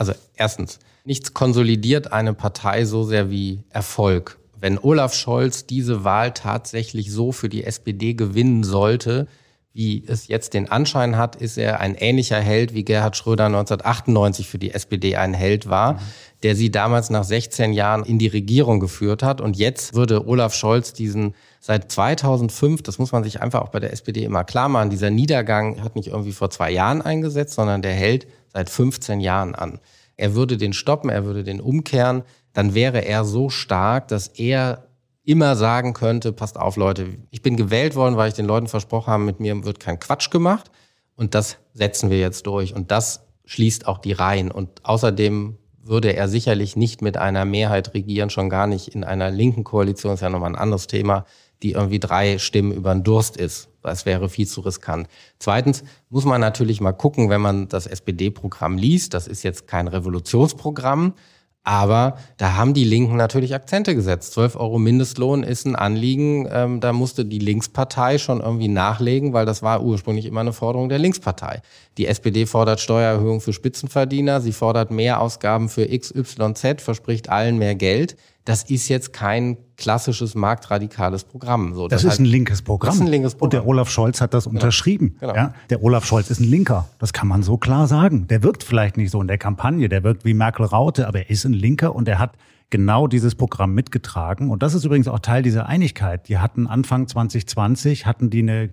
Also 0.00 0.14
erstens, 0.34 0.78
nichts 1.04 1.34
konsolidiert 1.34 2.10
eine 2.10 2.32
Partei 2.32 2.86
so 2.86 3.04
sehr 3.04 3.28
wie 3.28 3.64
Erfolg. 3.68 4.38
Wenn 4.58 4.78
Olaf 4.78 5.12
Scholz 5.12 5.66
diese 5.66 6.04
Wahl 6.04 6.32
tatsächlich 6.32 7.12
so 7.12 7.32
für 7.32 7.50
die 7.50 7.64
SPD 7.64 8.14
gewinnen 8.14 8.64
sollte, 8.64 9.26
wie 9.74 10.02
es 10.06 10.26
jetzt 10.26 10.54
den 10.54 10.70
Anschein 10.70 11.18
hat, 11.18 11.36
ist 11.36 11.58
er 11.58 11.80
ein 11.80 11.96
ähnlicher 11.96 12.40
Held, 12.40 12.72
wie 12.72 12.82
Gerhard 12.82 13.14
Schröder 13.14 13.44
1998 13.44 14.48
für 14.48 14.58
die 14.58 14.72
SPD 14.72 15.16
ein 15.16 15.34
Held 15.34 15.68
war, 15.68 15.92
mhm. 15.92 15.98
der 16.44 16.56
sie 16.56 16.70
damals 16.70 17.10
nach 17.10 17.24
16 17.24 17.74
Jahren 17.74 18.02
in 18.02 18.18
die 18.18 18.26
Regierung 18.28 18.80
geführt 18.80 19.22
hat. 19.22 19.42
Und 19.42 19.58
jetzt 19.58 19.92
würde 19.92 20.26
Olaf 20.26 20.54
Scholz 20.54 20.94
diesen 20.94 21.34
seit 21.60 21.92
2005, 21.92 22.80
das 22.80 22.98
muss 22.98 23.12
man 23.12 23.22
sich 23.22 23.42
einfach 23.42 23.60
auch 23.60 23.68
bei 23.68 23.80
der 23.80 23.92
SPD 23.92 24.24
immer 24.24 24.44
klar 24.44 24.70
machen, 24.70 24.88
dieser 24.88 25.10
Niedergang 25.10 25.84
hat 25.84 25.94
nicht 25.94 26.08
irgendwie 26.08 26.32
vor 26.32 26.48
zwei 26.48 26.70
Jahren 26.70 27.02
eingesetzt, 27.02 27.52
sondern 27.52 27.82
der 27.82 27.92
hält 27.92 28.26
seit 28.52 28.70
15 28.70 29.20
Jahren 29.20 29.54
an. 29.54 29.80
Er 30.16 30.34
würde 30.34 30.56
den 30.56 30.72
stoppen, 30.72 31.10
er 31.10 31.24
würde 31.24 31.44
den 31.44 31.60
umkehren, 31.60 32.22
dann 32.52 32.74
wäre 32.74 33.04
er 33.04 33.24
so 33.24 33.48
stark, 33.48 34.08
dass 34.08 34.28
er 34.28 34.86
immer 35.24 35.54
sagen 35.56 35.92
könnte, 35.92 36.32
passt 36.32 36.58
auf 36.58 36.76
Leute, 36.76 37.18
ich 37.30 37.42
bin 37.42 37.56
gewählt 37.56 37.94
worden, 37.94 38.16
weil 38.16 38.28
ich 38.28 38.34
den 38.34 38.46
Leuten 38.46 38.66
versprochen 38.66 39.12
habe, 39.12 39.22
mit 39.22 39.40
mir 39.40 39.64
wird 39.64 39.80
kein 39.80 40.00
Quatsch 40.00 40.30
gemacht. 40.30 40.70
Und 41.14 41.34
das 41.34 41.58
setzen 41.74 42.10
wir 42.10 42.18
jetzt 42.18 42.46
durch. 42.46 42.74
Und 42.74 42.90
das 42.90 43.26
schließt 43.44 43.86
auch 43.86 43.98
die 43.98 44.12
Reihen. 44.12 44.50
Und 44.50 44.84
außerdem 44.84 45.58
würde 45.82 46.14
er 46.14 46.28
sicherlich 46.28 46.76
nicht 46.76 47.02
mit 47.02 47.16
einer 47.16 47.44
Mehrheit 47.44 47.94
regieren, 47.94 48.30
schon 48.30 48.48
gar 48.48 48.66
nicht 48.66 48.88
in 48.88 49.04
einer 49.04 49.30
linken 49.30 49.64
Koalition, 49.64 50.14
ist 50.14 50.20
ja 50.20 50.30
nochmal 50.30 50.50
ein 50.50 50.58
anderes 50.58 50.86
Thema, 50.86 51.26
die 51.62 51.72
irgendwie 51.72 52.00
drei 52.00 52.38
Stimmen 52.38 52.72
über 52.72 52.92
den 52.94 53.04
Durst 53.04 53.36
ist. 53.36 53.68
Das 53.82 54.06
wäre 54.06 54.28
viel 54.28 54.46
zu 54.46 54.60
riskant. 54.60 55.08
Zweitens 55.38 55.84
muss 56.10 56.24
man 56.24 56.40
natürlich 56.40 56.80
mal 56.80 56.92
gucken, 56.92 57.30
wenn 57.30 57.40
man 57.40 57.68
das 57.68 57.86
SPD-Programm 57.86 58.76
liest, 58.76 59.14
das 59.14 59.26
ist 59.26 59.42
jetzt 59.42 59.66
kein 59.66 59.88
Revolutionsprogramm, 59.88 61.14
aber 61.62 62.16
da 62.38 62.56
haben 62.56 62.72
die 62.72 62.84
Linken 62.84 63.16
natürlich 63.16 63.54
Akzente 63.54 63.94
gesetzt. 63.94 64.32
12 64.32 64.56
Euro 64.56 64.78
Mindestlohn 64.78 65.42
ist 65.42 65.66
ein 65.66 65.76
Anliegen. 65.76 66.48
Ähm, 66.50 66.80
da 66.80 66.94
musste 66.94 67.26
die 67.26 67.38
Linkspartei 67.38 68.16
schon 68.16 68.40
irgendwie 68.40 68.68
nachlegen, 68.68 69.34
weil 69.34 69.44
das 69.44 69.62
war 69.62 69.82
ursprünglich 69.82 70.24
immer 70.24 70.40
eine 70.40 70.54
Forderung 70.54 70.88
der 70.88 70.98
Linkspartei. 70.98 71.60
Die 71.98 72.06
SPD 72.06 72.46
fordert 72.46 72.80
Steuererhöhung 72.80 73.42
für 73.42 73.52
Spitzenverdiener. 73.52 74.40
Sie 74.40 74.52
fordert 74.52 74.90
mehr 74.90 75.20
Ausgaben 75.20 75.68
für 75.68 75.86
XYZ, 75.86 76.80
verspricht 76.80 77.28
allen 77.28 77.58
mehr 77.58 77.74
Geld 77.74 78.16
das 78.44 78.64
ist 78.64 78.88
jetzt 78.88 79.12
kein 79.12 79.58
klassisches 79.76 80.34
marktradikales 80.34 81.24
Programm. 81.24 81.74
So, 81.74 81.88
das, 81.88 82.02
das 82.02 82.04
ist 82.04 82.18
halt, 82.18 82.20
ein 82.20 82.30
linkes 82.30 82.62
Programm. 82.62 82.88
Das 82.88 82.96
ist 82.96 83.00
ein 83.02 83.06
linkes 83.06 83.34
Programm. 83.34 83.46
Und 83.46 83.52
der 83.52 83.66
Olaf 83.66 83.90
Scholz 83.90 84.20
hat 84.20 84.34
das 84.34 84.44
genau. 84.44 84.56
unterschrieben. 84.56 85.16
Genau. 85.20 85.34
Ja, 85.34 85.54
der 85.68 85.82
Olaf 85.82 86.04
Scholz 86.04 86.30
ist 86.30 86.40
ein 86.40 86.48
Linker. 86.48 86.88
Das 86.98 87.12
kann 87.12 87.28
man 87.28 87.42
so 87.42 87.58
klar 87.58 87.86
sagen. 87.86 88.26
Der 88.28 88.42
wirkt 88.42 88.62
vielleicht 88.62 88.96
nicht 88.96 89.10
so 89.10 89.20
in 89.20 89.28
der 89.28 89.38
Kampagne, 89.38 89.88
der 89.88 90.04
wirkt 90.04 90.24
wie 90.24 90.34
Merkel 90.34 90.66
Raute, 90.66 91.06
aber 91.06 91.20
er 91.20 91.30
ist 91.30 91.44
ein 91.44 91.52
Linker 91.52 91.94
und 91.94 92.08
er 92.08 92.18
hat 92.18 92.32
genau 92.70 93.06
dieses 93.06 93.34
Programm 93.34 93.74
mitgetragen. 93.74 94.50
Und 94.50 94.62
das 94.62 94.74
ist 94.74 94.84
übrigens 94.84 95.08
auch 95.08 95.18
Teil 95.18 95.42
dieser 95.42 95.66
Einigkeit. 95.66 96.28
Die 96.28 96.38
hatten 96.38 96.66
Anfang 96.66 97.08
2020, 97.08 98.06
hatten 98.06 98.30
die 98.30 98.40
eine 98.40 98.70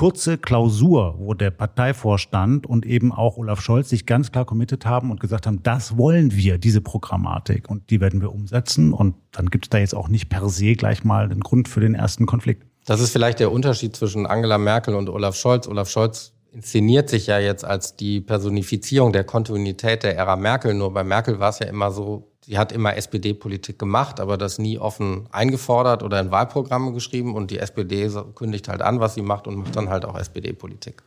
kurze 0.00 0.38
Klausur, 0.38 1.16
wo 1.18 1.34
der 1.34 1.50
Parteivorstand 1.50 2.66
und 2.66 2.86
eben 2.86 3.12
auch 3.12 3.36
Olaf 3.36 3.60
Scholz 3.60 3.90
sich 3.90 4.06
ganz 4.06 4.32
klar 4.32 4.46
committed 4.46 4.86
haben 4.86 5.10
und 5.10 5.20
gesagt 5.20 5.46
haben, 5.46 5.62
das 5.62 5.98
wollen 5.98 6.34
wir, 6.34 6.56
diese 6.56 6.80
Programmatik. 6.80 7.68
Und 7.68 7.90
die 7.90 8.00
werden 8.00 8.22
wir 8.22 8.32
umsetzen. 8.32 8.94
Und 8.94 9.14
dann 9.30 9.50
gibt 9.50 9.66
es 9.66 9.68
da 9.68 9.76
jetzt 9.76 9.94
auch 9.94 10.08
nicht 10.08 10.30
per 10.30 10.48
se 10.48 10.72
gleich 10.72 11.04
mal 11.04 11.28
den 11.28 11.40
Grund 11.40 11.68
für 11.68 11.80
den 11.80 11.94
ersten 11.94 12.24
Konflikt. 12.24 12.64
Das 12.86 13.02
ist 13.02 13.10
vielleicht 13.10 13.40
der 13.40 13.52
Unterschied 13.52 13.94
zwischen 13.94 14.24
Angela 14.24 14.56
Merkel 14.56 14.94
und 14.94 15.10
Olaf 15.10 15.36
Scholz. 15.36 15.68
Olaf 15.68 15.90
Scholz 15.90 16.32
inszeniert 16.50 17.10
sich 17.10 17.26
ja 17.26 17.38
jetzt 17.38 17.66
als 17.66 17.94
die 17.94 18.22
Personifizierung 18.22 19.12
der 19.12 19.24
Kontinuität 19.24 20.02
der 20.02 20.16
Ära 20.16 20.36
Merkel. 20.36 20.72
Nur 20.72 20.94
bei 20.94 21.04
Merkel 21.04 21.40
war 21.40 21.50
es 21.50 21.58
ja 21.58 21.66
immer 21.66 21.90
so, 21.90 22.29
sie 22.44 22.58
hat 22.58 22.72
immer 22.72 22.96
SPD-Politik 22.96 23.78
gemacht, 23.78 24.20
aber 24.20 24.36
das 24.36 24.58
nie 24.58 24.78
offen 24.78 25.28
eingefordert 25.30 26.02
oder 26.02 26.20
in 26.20 26.30
Wahlprogramme 26.30 26.92
geschrieben. 26.92 27.34
Und 27.34 27.50
die 27.50 27.58
SPD 27.58 28.10
kündigt 28.34 28.68
halt 28.68 28.82
an, 28.82 29.00
was 29.00 29.14
sie 29.14 29.22
macht 29.22 29.46
und 29.46 29.56
macht 29.56 29.76
dann 29.76 29.88
halt 29.88 30.04
auch 30.04 30.18
SPD-Politik. 30.18 31.02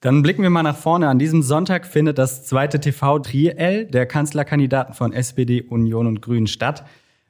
Dann 0.00 0.22
blicken 0.22 0.42
wir 0.42 0.50
mal 0.50 0.62
nach 0.62 0.76
vorne. 0.76 1.08
An 1.08 1.18
diesem 1.18 1.42
Sonntag 1.42 1.86
findet 1.86 2.18
das 2.18 2.44
zweite 2.44 2.78
TV-Triell 2.78 3.86
der 3.86 4.04
Kanzlerkandidaten 4.04 4.94
von 4.94 5.12
SPD, 5.14 5.62
Union 5.62 6.06
und 6.06 6.20
Grünen 6.20 6.46
statt. 6.46 6.84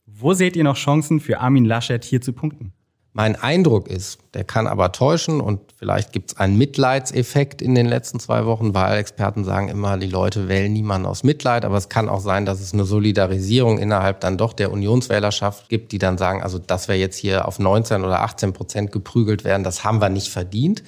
Wo 0.06 0.34
seht 0.34 0.56
ihr 0.56 0.64
noch 0.64 0.76
Chancen 0.76 1.20
für 1.20 1.38
Armin 1.38 1.64
Laschet 1.64 2.04
hier 2.04 2.20
zu 2.20 2.32
punkten? 2.32 2.72
Mein 3.16 3.36
Eindruck 3.36 3.86
ist, 3.86 4.18
der 4.34 4.42
kann 4.42 4.66
aber 4.66 4.90
täuschen 4.90 5.40
und 5.40 5.60
vielleicht 5.76 6.12
gibt 6.12 6.32
es 6.32 6.36
einen 6.36 6.58
Mitleidseffekt 6.58 7.62
in 7.62 7.76
den 7.76 7.86
letzten 7.86 8.18
zwei 8.18 8.44
Wochen. 8.44 8.74
Wahlexperten 8.74 9.44
sagen 9.44 9.68
immer, 9.68 9.96
die 9.98 10.08
Leute 10.08 10.48
wählen 10.48 10.72
niemanden 10.72 11.06
aus 11.06 11.22
Mitleid, 11.22 11.64
aber 11.64 11.76
es 11.76 11.88
kann 11.88 12.08
auch 12.08 12.18
sein, 12.18 12.44
dass 12.44 12.60
es 12.60 12.74
eine 12.74 12.84
Solidarisierung 12.84 13.78
innerhalb 13.78 14.18
dann 14.18 14.36
doch 14.36 14.52
der 14.52 14.72
Unionswählerschaft 14.72 15.68
gibt, 15.68 15.92
die 15.92 15.98
dann 15.98 16.18
sagen, 16.18 16.42
also 16.42 16.58
dass 16.58 16.88
wir 16.88 16.98
jetzt 16.98 17.16
hier 17.16 17.46
auf 17.46 17.60
19 17.60 18.02
oder 18.02 18.22
18 18.22 18.52
Prozent 18.52 18.90
geprügelt 18.90 19.44
werden, 19.44 19.62
das 19.62 19.84
haben 19.84 20.00
wir 20.00 20.08
nicht 20.08 20.32
verdient. 20.32 20.82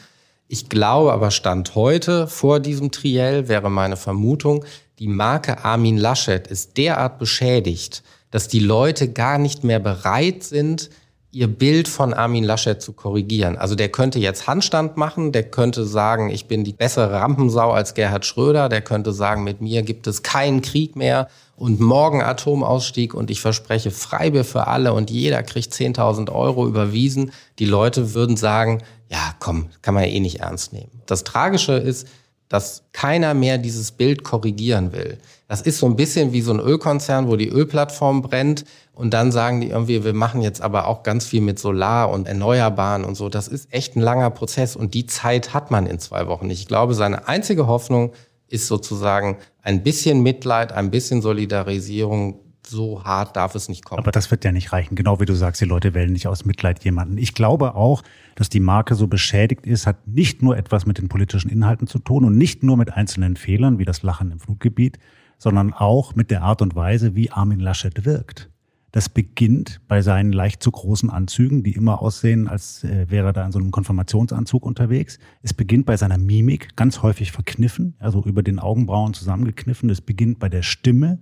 Ich 0.49 0.69
glaube 0.69 1.13
aber 1.13 1.31
Stand 1.31 1.77
heute 1.77 2.27
vor 2.27 2.59
diesem 2.59 2.91
Triell 2.91 3.47
wäre 3.47 3.71
meine 3.71 3.97
Vermutung, 3.97 4.65
die 4.99 5.07
Marke 5.07 5.65
Armin 5.65 5.97
Laschet 5.97 6.49
ist 6.49 6.77
derart 6.77 7.21
beschädigt, 7.21 8.03
dass 8.33 8.49
die 8.49 8.59
Leute 8.59 9.13
gar 9.13 9.39
nicht 9.39 9.63
mehr 9.63 9.79
bereit 9.79 10.43
sind, 10.43 10.91
ihr 11.37 11.49
Bild 11.49 11.87
von 11.87 12.15
Armin 12.15 12.45
Laschet 12.45 12.81
zu 12.81 12.95
korrigieren. 12.95 13.59
Also 13.59 13.75
der 13.75 13.91
könnte 13.91 14.19
jetzt 14.19 14.47
Handstand 14.47 14.97
machen, 14.97 15.33
der 15.33 15.43
könnte 15.43 15.85
sagen, 15.85 16.31
ich 16.31 16.47
bin 16.47 16.65
die 16.65 16.73
bessere 16.73 17.13
Rampensau 17.13 17.73
als 17.73 17.93
Gerhard 17.93 18.25
Schröder, 18.25 18.71
der 18.71 18.81
könnte 18.81 19.13
sagen, 19.13 19.45
mit 19.45 19.61
mir 19.61 19.83
gibt 19.83 20.07
es 20.07 20.23
keinen 20.23 20.63
Krieg 20.63 20.97
mehr 20.97 21.29
und 21.55 21.79
morgen 21.79 22.23
Atomausstieg 22.23 23.13
und 23.13 23.31
ich 23.31 23.43
verspreche 23.43 23.91
Freibier 23.91 24.45
für 24.45 24.67
alle 24.67 24.95
und 24.95 25.11
jeder 25.11 25.43
kriegt 25.43 25.75
10.000 25.75 26.33
Euro 26.33 26.67
überwiesen. 26.67 27.33
Die 27.59 27.67
Leute 27.67 28.15
würden 28.15 28.39
sagen, 28.39 28.83
ja 29.11 29.35
komm, 29.39 29.67
kann 29.83 29.93
man 29.93 30.05
ja 30.05 30.11
eh 30.11 30.21
nicht 30.21 30.41
ernst 30.41 30.73
nehmen. 30.73 31.03
Das 31.05 31.23
Tragische 31.23 31.75
ist, 31.75 32.09
dass 32.49 32.85
keiner 32.93 33.35
mehr 33.35 33.59
dieses 33.59 33.91
Bild 33.91 34.25
korrigieren 34.25 34.93
will. 34.93 35.19
Das 35.49 35.61
ist 35.61 35.79
so 35.79 35.87
ein 35.87 35.97
bisschen 35.97 36.33
wie 36.33 36.41
so 36.41 36.53
ein 36.53 36.61
Ölkonzern, 36.61 37.29
wo 37.29 37.37
die 37.37 37.49
Ölplattform 37.49 38.23
brennt 38.23 38.65
und 38.97 39.13
dann 39.13 39.31
sagen 39.31 39.61
die 39.61 39.69
irgendwie, 39.69 40.05
wir 40.05 40.15
machen 40.15 40.41
jetzt 40.41 40.63
aber 40.63 40.89
auch 40.89 41.03
ganz 41.03 41.27
viel 41.27 41.43
mit 41.43 41.59
Solar 41.59 42.11
und 42.11 42.27
Erneuerbaren 42.27 43.05
und 43.05 43.15
so. 43.15 43.29
Das 43.29 43.47
ist 43.47 43.71
echt 43.71 43.95
ein 43.95 44.01
langer 44.01 44.31
Prozess 44.31 44.75
und 44.75 44.95
die 44.95 45.07
Zeit 45.07 45.53
hat 45.53 45.71
man 45.71 45.87
in 45.87 45.99
zwei 45.99 46.27
Wochen 46.29 46.47
nicht. 46.47 46.61
Ich 46.61 46.67
glaube, 46.67 46.95
seine 46.95 47.29
einzige 47.29 47.67
Hoffnung 47.67 48.13
ist 48.49 48.67
sozusagen 48.67 49.37
ein 49.61 49.83
bisschen 49.83 50.23
Mitleid, 50.23 50.73
ein 50.73 50.91
bisschen 50.91 51.21
Solidarisierung. 51.21 52.41
So 52.67 53.05
hart 53.05 53.37
darf 53.37 53.55
es 53.55 53.69
nicht 53.69 53.85
kommen. 53.85 53.99
Aber 53.99 54.13
das 54.13 54.31
wird 54.31 54.45
ja 54.45 54.51
nicht 54.51 54.73
reichen. 54.73 54.95
Genau 54.95 55.21
wie 55.21 55.27
du 55.27 55.35
sagst, 55.35 55.61
die 55.61 55.67
Leute 55.67 55.93
wählen 55.93 56.13
nicht 56.13 56.27
aus 56.27 56.47
Mitleid 56.47 56.83
jemanden. 56.83 57.19
Ich 57.19 57.35
glaube 57.35 57.75
auch, 57.75 58.03
dass 58.35 58.49
die 58.49 58.61
Marke 58.61 58.95
so 58.95 59.09
beschädigt 59.09 59.67
ist, 59.67 59.87
hat 59.87 60.09
nicht 60.09 60.41
nur 60.41 60.57
etwas 60.57 60.87
mit 60.87 60.97
den 60.97 61.09
politischen 61.09 61.51
Inhalten 61.51 61.87
zu 61.87 61.99
tun 61.99 62.25
und 62.25 62.39
nicht 62.39 62.63
nur 62.63 62.79
mit 62.79 62.95
einzelnen 62.95 63.37
Fehlern 63.37 63.79
wie 63.79 63.85
das 63.85 64.03
Lachen 64.03 64.31
im 64.31 64.41
Fluggebiet, 64.41 64.99
sondern 65.37 65.75
auch 65.75 66.15
mit 66.15 66.31
der 66.31 66.43
Art 66.43 66.63
und 66.63 66.75
Weise, 66.75 67.15
wie 67.15 67.31
Armin 67.31 67.61
Laschet 67.61 68.07
wirkt. 68.07 68.49
Das 68.97 69.11
beginnt 69.11 69.83
bei 69.89 70.01
seinen 70.01 70.33
leicht 70.33 70.63
zu 70.63 70.71
großen 70.71 71.11
Anzügen, 71.11 71.63
die 71.63 71.73
immer 71.73 72.01
aussehen, 72.01 72.49
als 72.49 72.83
äh, 72.83 73.11
wäre 73.11 73.27
er 73.27 73.33
da 73.35 73.45
in 73.45 73.53
so 73.53 73.59
einem 73.59 73.71
Konfirmationsanzug 73.71 74.65
unterwegs. 74.65 75.19
Es 75.43 75.53
beginnt 75.53 75.85
bei 75.85 75.99
seiner 75.99 76.17
Mimik, 76.17 76.75
ganz 76.77 77.03
häufig 77.03 77.31
verkniffen, 77.31 77.95
also 77.99 78.25
über 78.25 78.43
den 78.43 78.59
Augenbrauen 78.59 79.13
zusammengekniffen. 79.13 79.91
Es 79.91 80.01
beginnt 80.01 80.39
bei 80.39 80.49
der 80.49 80.63
Stimme 80.63 81.21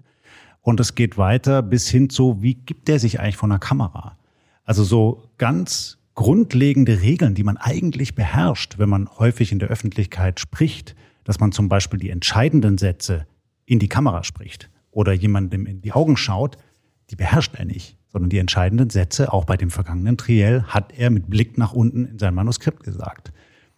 und 0.60 0.78
es 0.78 0.94
geht 0.94 1.18
weiter 1.18 1.62
bis 1.62 1.88
hin 1.88 2.10
zu, 2.10 2.40
wie 2.40 2.54
gibt 2.54 2.88
er 2.88 3.00
sich 3.00 3.18
eigentlich 3.18 3.38
vor 3.38 3.48
einer 3.48 3.58
Kamera? 3.58 4.18
Also 4.62 4.84
so 4.84 5.24
ganz 5.36 5.98
grundlegende 6.14 7.02
Regeln, 7.02 7.34
die 7.34 7.42
man 7.42 7.56
eigentlich 7.56 8.14
beherrscht, 8.14 8.78
wenn 8.78 8.88
man 8.88 9.08
häufig 9.18 9.50
in 9.50 9.58
der 9.58 9.66
Öffentlichkeit 9.66 10.38
spricht, 10.38 10.94
dass 11.24 11.40
man 11.40 11.50
zum 11.50 11.68
Beispiel 11.68 11.98
die 11.98 12.10
entscheidenden 12.10 12.78
Sätze 12.78 13.26
in 13.66 13.80
die 13.80 13.88
Kamera 13.88 14.22
spricht 14.22 14.70
oder 14.92 15.12
jemandem 15.12 15.66
in 15.66 15.80
die 15.80 15.90
Augen 15.90 16.16
schaut, 16.16 16.56
die 17.10 17.16
beherrscht 17.16 17.54
er 17.56 17.64
nicht, 17.64 17.96
sondern 18.08 18.30
die 18.30 18.38
entscheidenden 18.38 18.90
Sätze, 18.90 19.32
auch 19.32 19.44
bei 19.44 19.56
dem 19.56 19.70
vergangenen 19.70 20.16
Triell, 20.16 20.62
hat 20.64 20.92
er 20.96 21.10
mit 21.10 21.28
Blick 21.28 21.58
nach 21.58 21.72
unten 21.72 22.06
in 22.06 22.18
sein 22.18 22.34
Manuskript 22.34 22.82
gesagt. 22.82 23.32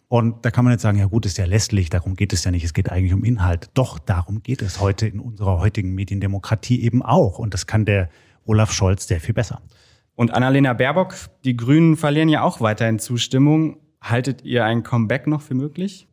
Und 0.09 0.45
da 0.45 0.51
kann 0.51 0.63
man 0.63 0.71
jetzt 0.71 0.83
sagen, 0.83 0.97
ja 0.97 1.05
gut, 1.05 1.25
ist 1.25 1.37
ja 1.37 1.45
lästlich, 1.45 1.89
darum 1.89 2.15
geht 2.15 2.31
es 2.31 2.43
ja 2.45 2.51
nicht, 2.51 2.63
es 2.63 2.73
geht 2.73 2.89
eigentlich 2.91 3.13
um 3.13 3.25
Inhalt. 3.25 3.69
Doch, 3.73 3.99
darum 3.99 4.41
geht 4.41 4.61
es 4.61 4.79
heute 4.79 5.05
in 5.05 5.19
unserer 5.19 5.59
heutigen 5.59 5.93
Mediendemokratie 5.93 6.81
eben 6.81 7.01
auch. 7.01 7.39
Und 7.39 7.53
das 7.53 7.67
kann 7.67 7.83
der 7.83 8.09
Olaf 8.45 8.71
Scholz 8.71 9.07
sehr 9.07 9.19
viel 9.19 9.33
besser. 9.33 9.61
Und 10.15 10.33
Annalena 10.33 10.73
Baerbock, 10.73 11.13
die 11.43 11.57
Grünen 11.57 11.97
verlieren 11.97 12.29
ja 12.29 12.41
auch 12.41 12.61
weiterhin 12.61 12.99
Zustimmung. 12.99 13.77
Haltet 14.01 14.43
ihr 14.43 14.63
ein 14.63 14.83
Comeback 14.83 15.27
noch 15.27 15.41
für 15.41 15.55
möglich? 15.55 16.07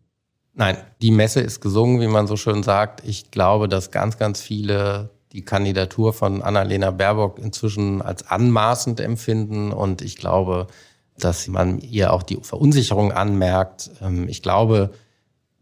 Nein, 0.54 0.76
die 1.00 1.11
Messe 1.11 1.40
ist 1.40 1.61
gesungen, 1.61 2.00
wie 2.00 2.09
man 2.09 2.26
so 2.26 2.37
schön 2.37 2.62
sagt. 2.62 3.02
Ich 3.04 3.30
glaube, 3.30 3.68
dass 3.68 3.90
ganz, 3.90 4.18
ganz 4.18 4.40
viele 4.40 5.11
die 5.35 5.45
Kandidatur 5.45 6.12
von 6.12 6.43
Annalena 6.43 6.93
Baerbock 6.93 7.38
inzwischen 7.38 8.00
als 8.00 8.26
anmaßend 8.26 9.00
empfinden. 9.00 9.73
Und 9.73 10.00
ich 10.00 10.17
glaube, 10.17 10.69
dass 11.19 11.49
man 11.49 11.79
ihr 11.81 12.12
auch 12.12 12.23
die 12.23 12.38
Verunsicherung 12.41 13.12
anmerkt. 13.12 13.91
Ähm, 14.00 14.29
ich 14.29 14.43
glaube, 14.43 14.91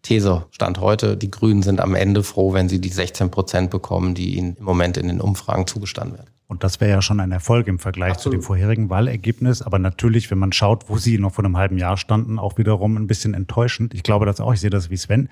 These 0.03 0.47
stand 0.51 0.81
heute, 0.81 1.17
die 1.17 1.31
Grünen 1.31 1.63
sind 1.63 1.81
am 1.81 1.95
Ende 1.95 2.23
froh, 2.23 2.53
wenn 2.53 2.69
sie 2.69 2.81
die 2.81 2.89
16 2.89 3.31
Prozent 3.31 3.71
bekommen, 3.71 4.15
die 4.15 4.37
ihnen 4.37 4.57
im 4.57 4.65
Moment 4.65 4.97
in 4.97 5.09
den 5.09 5.21
Umfragen 5.21 5.67
zugestanden 5.67 6.19
werden. 6.19 6.31
Und 6.49 6.65
das 6.65 6.81
wäre 6.81 6.91
ja 6.91 7.01
schon 7.01 7.21
ein 7.21 7.33
Erfolg 7.33 7.67
im 7.67 7.79
Vergleich 7.79 8.13
Absolut. 8.13 8.35
zu 8.35 8.41
dem 8.41 8.43
vorherigen 8.43 8.91
Wahlergebnis. 8.91 9.63
Aber 9.63 9.79
natürlich, 9.79 10.31
wenn 10.31 10.39
man 10.39 10.53
schaut, 10.53 10.91
wo 10.91 10.99
sie 10.99 11.17
noch 11.17 11.33
vor 11.33 11.45
einem 11.45 11.57
halben 11.57 11.79
Jahr 11.79 11.97
standen, 11.97 12.39
auch 12.39 12.59
wiederum 12.59 12.97
ein 12.97 13.07
bisschen 13.07 13.33
enttäuschend. 13.33 13.95
Ich 13.95 14.03
glaube 14.03 14.27
das 14.27 14.39
auch, 14.39 14.53
ich 14.53 14.61
sehe 14.61 14.69
das 14.69 14.91
wie 14.91 14.99
Sven, 14.99 15.31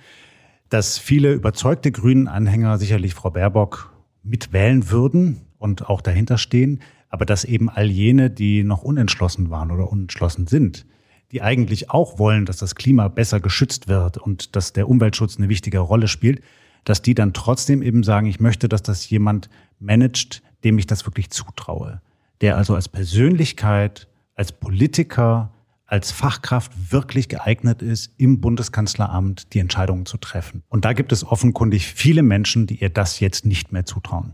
dass 0.71 0.97
viele 0.97 1.33
überzeugte 1.33 1.93
Grünen-Anhänger 1.93 2.79
sicherlich 2.79 3.13
Frau 3.13 3.31
Baerbock 3.31 3.93
mitwählen 4.23 4.91
würden 4.91 5.41
und 5.59 5.89
auch 5.89 6.01
dahinter 6.01 6.39
stehen. 6.39 6.81
Aber 7.09 7.27
dass 7.27 7.45
eben 7.45 7.69
all 7.69 7.87
jene, 7.87 8.31
die 8.31 8.63
noch 8.63 8.83
unentschlossen 8.83 9.51
waren 9.51 9.71
oder 9.71 9.91
unentschlossen 9.91 10.47
sind, 10.47 10.87
die 11.33 11.43
eigentlich 11.43 11.91
auch 11.91 12.19
wollen, 12.19 12.47
dass 12.47 12.59
das 12.59 12.75
Klima 12.75 13.09
besser 13.09 13.41
geschützt 13.41 13.89
wird 13.89 14.19
und 14.19 14.57
dass 14.57 14.73
der 14.73 14.89
Umweltschutz 14.89 15.37
eine 15.37 15.49
wichtige 15.49 15.79
Rolle 15.79 16.09
spielt, 16.09 16.43
dass 16.85 17.03
die 17.03 17.15
dann 17.15 17.33
trotzdem 17.33 17.83
eben 17.83 18.03
sagen, 18.03 18.27
ich 18.27 18.41
möchte, 18.41 18.69
dass 18.69 18.83
das 18.83 19.09
jemand 19.11 19.49
managt, 19.79 20.43
dem 20.65 20.79
ich 20.79 20.87
das 20.87 21.07
wirklich 21.07 21.31
zutraue, 21.31 22.01
der 22.41 22.57
also 22.57 22.75
als 22.75 22.89
Persönlichkeit, 22.89 24.09
als 24.35 24.53
Politiker, 24.53 25.53
als 25.91 26.13
Fachkraft 26.13 26.93
wirklich 26.93 27.29
geeignet 27.29 27.83
ist, 27.83 28.13
im 28.17 28.41
Bundeskanzleramt 28.41 29.53
die 29.53 29.59
Entscheidungen 29.59 30.07
zu 30.07 30.19
treffen. 30.19 30.63
Und 30.69 30.85
da 30.85 30.93
gibt 30.93 31.11
es 31.11 31.27
offenkundig 31.27 31.87
viele 31.87 32.23
Menschen, 32.23 32.69
die 32.69 32.77
ihr 32.77 32.91
das 32.91 33.19
jetzt 33.19 33.45
nicht 33.45 33.73
mehr 33.73 33.85
zutrauen. 33.85 34.33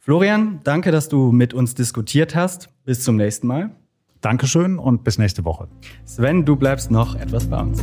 Florian, 0.00 0.60
danke, 0.64 0.90
dass 0.90 1.08
du 1.08 1.30
mit 1.30 1.54
uns 1.54 1.74
diskutiert 1.74 2.34
hast. 2.34 2.68
Bis 2.84 3.04
zum 3.04 3.16
nächsten 3.16 3.46
Mal. 3.46 3.70
Dankeschön 4.20 4.78
und 4.78 5.04
bis 5.04 5.16
nächste 5.16 5.44
Woche. 5.44 5.68
Sven, 6.04 6.44
du 6.44 6.56
bleibst 6.56 6.90
noch 6.90 7.14
etwas 7.14 7.46
bei 7.46 7.60
uns. 7.60 7.80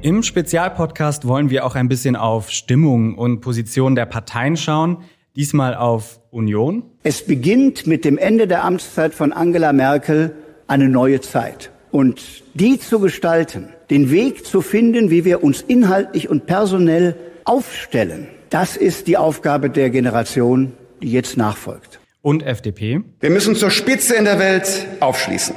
Im 0.00 0.22
Spezialpodcast 0.22 1.28
wollen 1.28 1.50
wir 1.50 1.66
auch 1.66 1.74
ein 1.74 1.88
bisschen 1.88 2.16
auf 2.16 2.50
Stimmung 2.50 3.16
und 3.18 3.40
Position 3.40 3.94
der 3.94 4.06
Parteien 4.06 4.56
schauen. 4.56 5.04
Diesmal 5.34 5.74
auf 5.74 6.20
Union. 6.30 6.82
Es 7.02 7.22
beginnt 7.22 7.86
mit 7.86 8.04
dem 8.04 8.18
Ende 8.18 8.46
der 8.46 8.64
Amtszeit 8.64 9.14
von 9.14 9.32
Angela 9.32 9.72
Merkel 9.72 10.36
eine 10.66 10.90
neue 10.90 11.22
Zeit. 11.22 11.70
Und 11.90 12.20
die 12.52 12.78
zu 12.78 13.00
gestalten, 13.00 13.68
den 13.88 14.10
Weg 14.10 14.44
zu 14.44 14.60
finden, 14.60 15.10
wie 15.10 15.24
wir 15.24 15.42
uns 15.42 15.62
inhaltlich 15.62 16.28
und 16.28 16.44
personell 16.44 17.16
aufstellen, 17.44 18.28
das 18.50 18.76
ist 18.76 19.06
die 19.06 19.16
Aufgabe 19.16 19.70
der 19.70 19.88
Generation, 19.88 20.74
die 21.02 21.10
jetzt 21.10 21.38
nachfolgt. 21.38 21.98
Und 22.20 22.42
FDP? 22.42 23.00
Wir 23.20 23.30
müssen 23.30 23.56
zur 23.56 23.70
Spitze 23.70 24.14
in 24.14 24.26
der 24.26 24.38
Welt 24.38 24.86
aufschließen. 25.00 25.54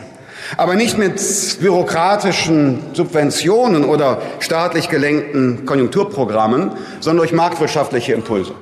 Aber 0.55 0.75
nicht 0.75 0.97
mit 0.97 1.21
bürokratischen 1.59 2.79
Subventionen 2.93 3.83
oder 3.83 4.21
staatlich 4.39 4.89
gelenkten 4.89 5.65
Konjunkturprogrammen, 5.65 6.71
sondern 7.01 7.17
durch 7.17 7.33
marktwirtschaftliche 7.33 8.13
Impulse. 8.13 8.53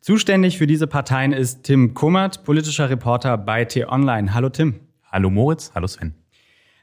Zuständig 0.00 0.56
für 0.56 0.66
diese 0.66 0.86
Parteien 0.86 1.34
ist 1.34 1.64
Tim 1.64 1.92
Kummert, 1.92 2.42
politischer 2.44 2.88
Reporter 2.88 3.36
bei 3.36 3.66
T-Online. 3.66 4.32
Hallo 4.32 4.48
Tim. 4.48 4.80
Hallo 5.12 5.28
Moritz, 5.28 5.72
hallo 5.74 5.86
Sven. 5.86 6.14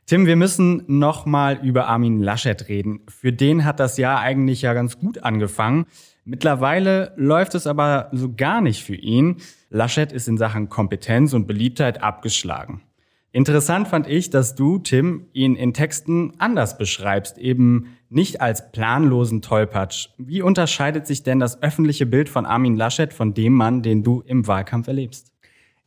Tim, 0.05 0.27
wir 0.27 0.35
müssen 0.35 0.83
noch 0.85 1.25
mal 1.25 1.59
über 1.65 1.87
Armin 1.87 2.21
Laschet 2.21 2.69
reden. 2.69 2.99
Für 3.09 3.33
den 3.33 3.65
hat 3.65 3.79
das 3.79 3.97
Jahr 3.97 4.19
eigentlich 4.19 4.61
ja 4.61 4.75
ganz 4.75 4.99
gut 4.99 5.23
angefangen. 5.23 5.87
Mittlerweile 6.25 7.13
läuft 7.15 7.55
es 7.55 7.65
aber 7.65 8.09
so 8.11 8.35
gar 8.35 8.61
nicht 8.61 8.83
für 8.83 8.95
ihn. 8.95 9.37
Laschet 9.71 10.11
ist 10.11 10.27
in 10.27 10.37
Sachen 10.37 10.69
Kompetenz 10.69 11.33
und 11.33 11.47
Beliebtheit 11.47 12.03
abgeschlagen. 12.03 12.83
Interessant 13.31 13.87
fand 13.87 14.07
ich, 14.07 14.29
dass 14.29 14.53
du, 14.53 14.77
Tim, 14.77 15.25
ihn 15.33 15.55
in 15.55 15.73
Texten 15.73 16.33
anders 16.37 16.77
beschreibst, 16.77 17.39
eben 17.39 17.96
nicht 18.09 18.41
als 18.41 18.71
planlosen 18.71 19.41
Tollpatsch. 19.41 20.09
Wie 20.17 20.41
unterscheidet 20.41 21.07
sich 21.07 21.23
denn 21.23 21.39
das 21.39 21.61
öffentliche 21.61 22.05
Bild 22.05 22.29
von 22.29 22.45
Armin 22.45 22.75
Laschet 22.75 23.13
von 23.13 23.33
dem 23.33 23.53
Mann, 23.53 23.81
den 23.81 24.03
du 24.03 24.21
im 24.25 24.47
Wahlkampf 24.47 24.87
erlebst? 24.87 25.31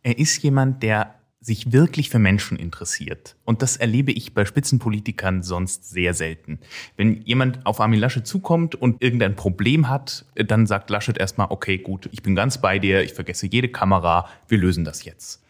Er 0.02 0.18
ist 0.18 0.42
jemand, 0.42 0.82
der 0.82 1.14
sich 1.42 1.72
wirklich 1.72 2.10
für 2.10 2.18
Menschen 2.18 2.58
interessiert. 2.58 3.36
Und 3.44 3.62
das 3.62 3.78
erlebe 3.78 4.12
ich 4.12 4.34
bei 4.34 4.44
Spitzenpolitikern 4.44 5.42
sonst 5.42 5.88
sehr 5.88 6.12
selten. 6.12 6.58
Wenn 6.96 7.22
jemand 7.22 7.64
auf 7.64 7.80
Armin 7.80 7.98
Laschet 7.98 8.26
zukommt 8.26 8.74
und 8.74 9.02
irgendein 9.02 9.36
Problem 9.36 9.88
hat, 9.88 10.26
dann 10.34 10.66
sagt 10.66 10.90
Laschet 10.90 11.16
erstmal, 11.16 11.46
okay, 11.50 11.78
gut, 11.78 12.10
ich 12.12 12.22
bin 12.22 12.34
ganz 12.34 12.60
bei 12.60 12.78
dir, 12.78 13.02
ich 13.02 13.14
vergesse 13.14 13.46
jede 13.46 13.68
Kamera, 13.68 14.28
wir 14.48 14.58
lösen 14.58 14.84
das 14.84 15.04
jetzt. 15.04 15.42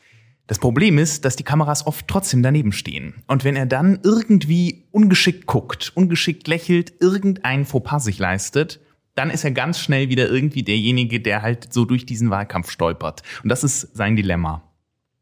Das 0.51 0.59
Problem 0.59 0.99
ist, 0.99 1.25
dass 1.25 1.37
die 1.37 1.45
Kameras 1.45 1.87
oft 1.87 2.09
trotzdem 2.09 2.43
daneben 2.43 2.73
stehen. 2.73 3.23
Und 3.29 3.45
wenn 3.45 3.55
er 3.55 3.67
dann 3.67 4.01
irgendwie 4.03 4.89
ungeschickt 4.91 5.47
guckt, 5.47 5.93
ungeschickt 5.95 6.49
lächelt, 6.49 6.93
irgendein 6.99 7.65
Fauxpas 7.65 8.03
sich 8.03 8.19
leistet, 8.19 8.81
dann 9.15 9.31
ist 9.31 9.45
er 9.45 9.53
ganz 9.53 9.79
schnell 9.79 10.09
wieder 10.09 10.29
irgendwie 10.29 10.65
derjenige, 10.65 11.21
der 11.21 11.43
halt 11.43 11.73
so 11.73 11.85
durch 11.85 12.05
diesen 12.05 12.31
Wahlkampf 12.31 12.69
stolpert. 12.69 13.23
Und 13.45 13.49
das 13.49 13.63
ist 13.63 13.97
sein 13.97 14.17
Dilemma. 14.17 14.65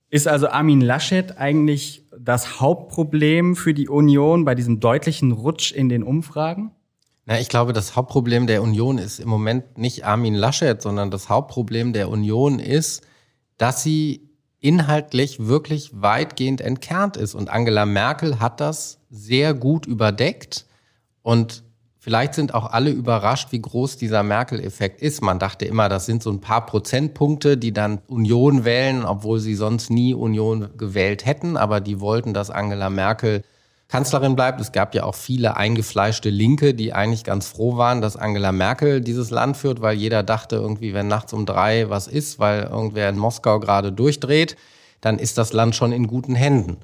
Ist 0.08 0.26
also 0.26 0.48
Armin 0.48 0.80
Laschet 0.80 1.36
eigentlich 1.36 2.06
das 2.18 2.58
Hauptproblem 2.58 3.54
für 3.54 3.74
die 3.74 3.90
Union 3.90 4.46
bei 4.46 4.54
diesem 4.54 4.80
deutlichen 4.80 5.32
Rutsch 5.32 5.72
in 5.72 5.90
den 5.90 6.04
Umfragen? 6.04 6.70
Na, 7.26 7.38
ich 7.38 7.50
glaube, 7.50 7.74
das 7.74 7.96
Hauptproblem 7.96 8.46
der 8.46 8.62
Union 8.62 8.96
ist 8.96 9.20
im 9.20 9.28
Moment 9.28 9.76
nicht 9.76 10.06
Armin 10.06 10.32
Laschet, 10.32 10.80
sondern 10.80 11.10
das 11.10 11.28
Hauptproblem 11.28 11.92
der 11.92 12.08
Union 12.08 12.60
ist, 12.60 13.06
dass 13.58 13.82
sie 13.82 14.27
inhaltlich 14.60 15.46
wirklich 15.46 15.90
weitgehend 16.00 16.60
entkernt 16.60 17.16
ist. 17.16 17.34
Und 17.34 17.50
Angela 17.50 17.86
Merkel 17.86 18.40
hat 18.40 18.60
das 18.60 19.00
sehr 19.10 19.54
gut 19.54 19.86
überdeckt. 19.86 20.66
Und 21.22 21.62
vielleicht 21.98 22.34
sind 22.34 22.54
auch 22.54 22.70
alle 22.72 22.90
überrascht, 22.90 23.52
wie 23.52 23.62
groß 23.62 23.96
dieser 23.96 24.22
Merkel-Effekt 24.22 25.00
ist. 25.00 25.22
Man 25.22 25.38
dachte 25.38 25.64
immer, 25.64 25.88
das 25.88 26.06
sind 26.06 26.22
so 26.22 26.30
ein 26.30 26.40
paar 26.40 26.66
Prozentpunkte, 26.66 27.56
die 27.56 27.72
dann 27.72 28.00
Union 28.08 28.64
wählen, 28.64 29.04
obwohl 29.04 29.38
sie 29.38 29.54
sonst 29.54 29.90
nie 29.90 30.14
Union 30.14 30.70
gewählt 30.76 31.24
hätten. 31.24 31.56
Aber 31.56 31.80
die 31.80 32.00
wollten, 32.00 32.34
dass 32.34 32.50
Angela 32.50 32.90
Merkel 32.90 33.44
Kanzlerin 33.88 34.36
bleibt. 34.36 34.60
Es 34.60 34.72
gab 34.72 34.94
ja 34.94 35.04
auch 35.04 35.14
viele 35.14 35.56
eingefleischte 35.56 36.28
Linke, 36.28 36.74
die 36.74 36.92
eigentlich 36.92 37.24
ganz 37.24 37.48
froh 37.48 37.78
waren, 37.78 38.02
dass 38.02 38.16
Angela 38.16 38.52
Merkel 38.52 39.00
dieses 39.00 39.30
Land 39.30 39.56
führt, 39.56 39.80
weil 39.80 39.96
jeder 39.96 40.22
dachte 40.22 40.56
irgendwie, 40.56 40.92
wenn 40.92 41.08
nachts 41.08 41.32
um 41.32 41.46
drei 41.46 41.88
was 41.88 42.06
ist, 42.06 42.38
weil 42.38 42.64
irgendwer 42.64 43.08
in 43.08 43.16
Moskau 43.16 43.58
gerade 43.58 43.90
durchdreht, 43.90 44.56
dann 45.00 45.18
ist 45.18 45.38
das 45.38 45.54
Land 45.54 45.74
schon 45.74 45.92
in 45.92 46.06
guten 46.06 46.34
Händen. 46.34 46.78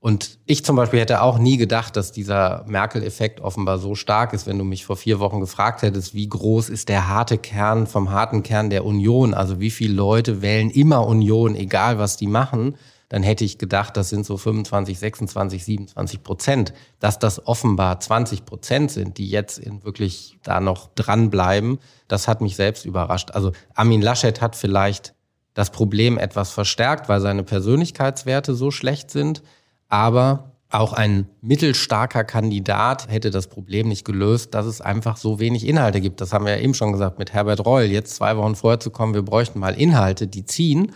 Und 0.00 0.38
ich 0.46 0.64
zum 0.64 0.76
Beispiel 0.76 1.00
hätte 1.00 1.22
auch 1.22 1.38
nie 1.38 1.56
gedacht, 1.56 1.96
dass 1.96 2.12
dieser 2.12 2.64
Merkel-Effekt 2.68 3.40
offenbar 3.40 3.78
so 3.78 3.94
stark 3.94 4.32
ist, 4.32 4.46
wenn 4.46 4.58
du 4.58 4.64
mich 4.64 4.84
vor 4.84 4.96
vier 4.96 5.18
Wochen 5.18 5.40
gefragt 5.40 5.82
hättest, 5.82 6.14
wie 6.14 6.28
groß 6.28 6.68
ist 6.70 6.88
der 6.88 7.08
harte 7.08 7.36
Kern 7.36 7.86
vom 7.86 8.10
harten 8.10 8.44
Kern 8.44 8.70
der 8.70 8.84
Union? 8.84 9.34
Also 9.34 9.58
wie 9.60 9.70
viele 9.70 9.94
Leute 9.94 10.40
wählen 10.40 10.70
immer 10.70 11.06
Union, 11.06 11.56
egal 11.56 11.98
was 11.98 12.16
die 12.16 12.28
machen? 12.28 12.76
Dann 13.08 13.22
hätte 13.22 13.44
ich 13.44 13.56
gedacht, 13.58 13.96
das 13.96 14.10
sind 14.10 14.26
so 14.26 14.36
25, 14.36 14.98
26, 14.98 15.64
27 15.64 16.22
Prozent. 16.22 16.74
Dass 17.00 17.18
das 17.18 17.46
offenbar 17.46 18.00
20 18.00 18.44
Prozent 18.44 18.90
sind, 18.90 19.16
die 19.16 19.30
jetzt 19.30 19.58
in 19.58 19.82
wirklich 19.82 20.38
da 20.42 20.60
noch 20.60 20.90
dranbleiben, 20.94 21.78
das 22.06 22.28
hat 22.28 22.40
mich 22.40 22.56
selbst 22.56 22.84
überrascht. 22.84 23.30
Also 23.30 23.52
Armin 23.74 24.02
Laschet 24.02 24.40
hat 24.40 24.56
vielleicht 24.56 25.14
das 25.54 25.70
Problem 25.70 26.18
etwas 26.18 26.50
verstärkt, 26.50 27.08
weil 27.08 27.20
seine 27.20 27.44
Persönlichkeitswerte 27.44 28.54
so 28.54 28.70
schlecht 28.70 29.10
sind. 29.10 29.42
Aber 29.88 30.52
auch 30.70 30.92
ein 30.92 31.26
mittelstarker 31.40 32.24
Kandidat 32.24 33.08
hätte 33.08 33.30
das 33.30 33.46
Problem 33.46 33.88
nicht 33.88 34.04
gelöst, 34.04 34.52
dass 34.52 34.66
es 34.66 34.82
einfach 34.82 35.16
so 35.16 35.40
wenig 35.40 35.66
Inhalte 35.66 36.02
gibt. 36.02 36.20
Das 36.20 36.34
haben 36.34 36.44
wir 36.44 36.56
ja 36.56 36.62
eben 36.62 36.74
schon 36.74 36.92
gesagt 36.92 37.18
mit 37.18 37.32
Herbert 37.32 37.64
Reul. 37.64 37.84
Jetzt 37.84 38.16
zwei 38.16 38.36
Wochen 38.36 38.54
vorher 38.54 38.78
zu 38.78 38.90
kommen, 38.90 39.14
wir 39.14 39.22
bräuchten 39.22 39.60
mal 39.60 39.74
Inhalte, 39.74 40.26
die 40.26 40.44
ziehen 40.44 40.92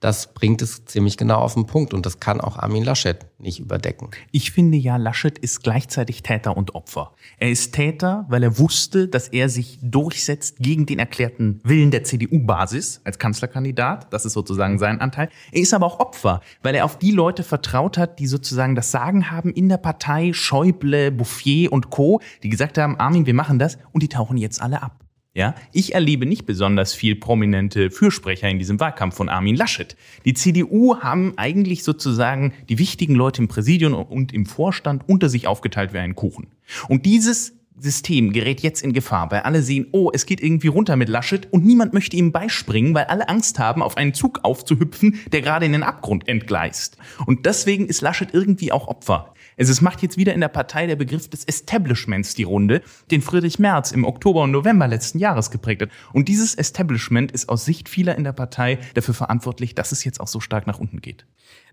das 0.00 0.32
bringt 0.32 0.62
es 0.62 0.86
ziemlich 0.86 1.18
genau 1.18 1.40
auf 1.40 1.54
den 1.54 1.66
Punkt 1.66 1.92
und 1.92 2.06
das 2.06 2.20
kann 2.20 2.40
auch 2.40 2.56
Armin 2.56 2.84
Laschet 2.84 3.26
nicht 3.38 3.60
überdecken. 3.60 4.08
Ich 4.32 4.50
finde 4.50 4.78
ja, 4.78 4.96
Laschet 4.96 5.38
ist 5.38 5.62
gleichzeitig 5.62 6.22
Täter 6.22 6.56
und 6.56 6.74
Opfer. 6.74 7.12
Er 7.38 7.50
ist 7.50 7.74
Täter, 7.74 8.24
weil 8.28 8.42
er 8.42 8.58
wusste, 8.58 9.08
dass 9.08 9.28
er 9.28 9.50
sich 9.50 9.78
durchsetzt 9.82 10.56
gegen 10.58 10.86
den 10.86 10.98
erklärten 10.98 11.60
Willen 11.64 11.90
der 11.90 12.04
CDU-Basis 12.04 13.02
als 13.04 13.18
Kanzlerkandidat. 13.18 14.12
Das 14.12 14.24
ist 14.24 14.32
sozusagen 14.32 14.78
sein 14.78 15.00
Anteil. 15.02 15.28
Er 15.52 15.60
ist 15.60 15.74
aber 15.74 15.84
auch 15.84 16.00
Opfer, 16.00 16.40
weil 16.62 16.74
er 16.74 16.86
auf 16.86 16.98
die 16.98 17.12
Leute 17.12 17.42
vertraut 17.42 17.98
hat, 17.98 18.18
die 18.18 18.26
sozusagen 18.26 18.74
das 18.74 18.90
Sagen 18.90 19.30
haben 19.30 19.52
in 19.52 19.68
der 19.68 19.78
Partei, 19.78 20.32
Schäuble, 20.32 21.12
Bouffier 21.12 21.72
und 21.72 21.90
Co., 21.90 22.20
die 22.42 22.48
gesagt 22.48 22.78
haben, 22.78 22.98
Armin, 22.98 23.26
wir 23.26 23.34
machen 23.34 23.58
das 23.58 23.76
und 23.92 24.02
die 24.02 24.08
tauchen 24.08 24.38
jetzt 24.38 24.62
alle 24.62 24.82
ab. 24.82 24.96
Ja, 25.32 25.54
ich 25.72 25.94
erlebe 25.94 26.26
nicht 26.26 26.44
besonders 26.44 26.92
viel 26.92 27.14
prominente 27.14 27.92
Fürsprecher 27.92 28.48
in 28.48 28.58
diesem 28.58 28.80
Wahlkampf 28.80 29.14
von 29.14 29.28
Armin 29.28 29.54
Laschet. 29.54 29.96
Die 30.24 30.34
CDU 30.34 30.96
haben 30.98 31.34
eigentlich 31.36 31.84
sozusagen 31.84 32.52
die 32.68 32.80
wichtigen 32.80 33.14
Leute 33.14 33.42
im 33.42 33.46
Präsidium 33.46 33.94
und 33.94 34.32
im 34.32 34.44
Vorstand 34.44 35.08
unter 35.08 35.28
sich 35.28 35.46
aufgeteilt 35.46 35.92
wie 35.92 35.98
einen 35.98 36.16
Kuchen. 36.16 36.48
Und 36.88 37.06
dieses 37.06 37.52
System 37.78 38.32
gerät 38.32 38.60
jetzt 38.60 38.82
in 38.82 38.92
Gefahr, 38.92 39.30
weil 39.30 39.40
alle 39.40 39.62
sehen, 39.62 39.86
oh, 39.92 40.10
es 40.12 40.26
geht 40.26 40.42
irgendwie 40.42 40.66
runter 40.66 40.96
mit 40.96 41.08
Laschet 41.08 41.50
und 41.52 41.64
niemand 41.64 41.94
möchte 41.94 42.16
ihm 42.16 42.32
beispringen, 42.32 42.94
weil 42.94 43.04
alle 43.04 43.28
Angst 43.28 43.58
haben, 43.58 43.82
auf 43.82 43.96
einen 43.96 44.14
Zug 44.14 44.40
aufzuhüpfen, 44.42 45.20
der 45.32 45.42
gerade 45.42 45.64
in 45.64 45.72
den 45.72 45.84
Abgrund 45.84 46.28
entgleist. 46.28 46.98
Und 47.24 47.46
deswegen 47.46 47.86
ist 47.86 48.00
Laschet 48.00 48.34
irgendwie 48.34 48.72
auch 48.72 48.88
Opfer. 48.88 49.32
Also 49.60 49.72
es 49.72 49.82
macht 49.82 50.00
jetzt 50.00 50.16
wieder 50.16 50.32
in 50.32 50.40
der 50.40 50.48
Partei 50.48 50.86
der 50.86 50.96
Begriff 50.96 51.28
des 51.28 51.44
Establishments 51.44 52.34
die 52.34 52.44
Runde, 52.44 52.80
den 53.10 53.20
Friedrich 53.20 53.58
Merz 53.58 53.92
im 53.92 54.06
Oktober 54.06 54.44
und 54.44 54.52
November 54.52 54.88
letzten 54.88 55.18
Jahres 55.18 55.50
geprägt 55.50 55.82
hat. 55.82 55.90
Und 56.14 56.28
dieses 56.28 56.54
Establishment 56.54 57.30
ist 57.30 57.50
aus 57.50 57.66
Sicht 57.66 57.90
vieler 57.90 58.16
in 58.16 58.24
der 58.24 58.32
Partei 58.32 58.78
dafür 58.94 59.12
verantwortlich, 59.12 59.74
dass 59.74 59.92
es 59.92 60.02
jetzt 60.02 60.18
auch 60.18 60.28
so 60.28 60.40
stark 60.40 60.66
nach 60.66 60.78
unten 60.78 61.02
geht. 61.02 61.26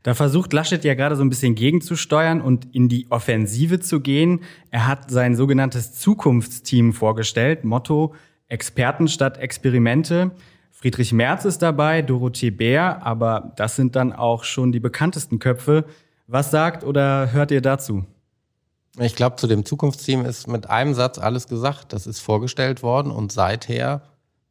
Da 0.03 0.15
versucht 0.15 0.51
Laschet 0.51 0.83
ja 0.83 0.95
gerade 0.95 1.15
so 1.15 1.23
ein 1.23 1.29
bisschen 1.29 1.55
gegenzusteuern 1.55 2.41
und 2.41 2.75
in 2.75 2.89
die 2.89 3.07
Offensive 3.09 3.79
zu 3.79 4.01
gehen. 4.01 4.41
Er 4.69 4.85
hat 4.85 5.09
sein 5.09 5.37
sogenanntes 5.37 5.93
Zukunftsteam 5.93 6.91
vorgestellt. 6.91 7.63
Motto 7.63 8.13
Experten 8.49 9.07
statt 9.07 9.37
Experimente. 9.37 10.31
Friedrich 10.71 11.13
Merz 11.13 11.45
ist 11.45 11.59
dabei, 11.61 12.01
Dorothee 12.01 12.51
Bär, 12.51 13.05
aber 13.05 13.53
das 13.55 13.77
sind 13.77 13.95
dann 13.95 14.11
auch 14.11 14.43
schon 14.43 14.73
die 14.73 14.81
bekanntesten 14.81 15.39
Köpfe. 15.39 15.85
Was 16.27 16.51
sagt 16.51 16.83
oder 16.83 17.31
hört 17.31 17.51
ihr 17.51 17.61
dazu? 17.61 18.05
Ich 18.99 19.15
glaube, 19.15 19.37
zu 19.37 19.47
dem 19.47 19.63
Zukunftsteam 19.63 20.25
ist 20.25 20.47
mit 20.47 20.69
einem 20.69 20.93
Satz 20.93 21.19
alles 21.19 21.47
gesagt. 21.47 21.93
Das 21.93 22.05
ist 22.05 22.19
vorgestellt 22.19 22.83
worden 22.83 23.11
und 23.11 23.31
seither 23.31 24.01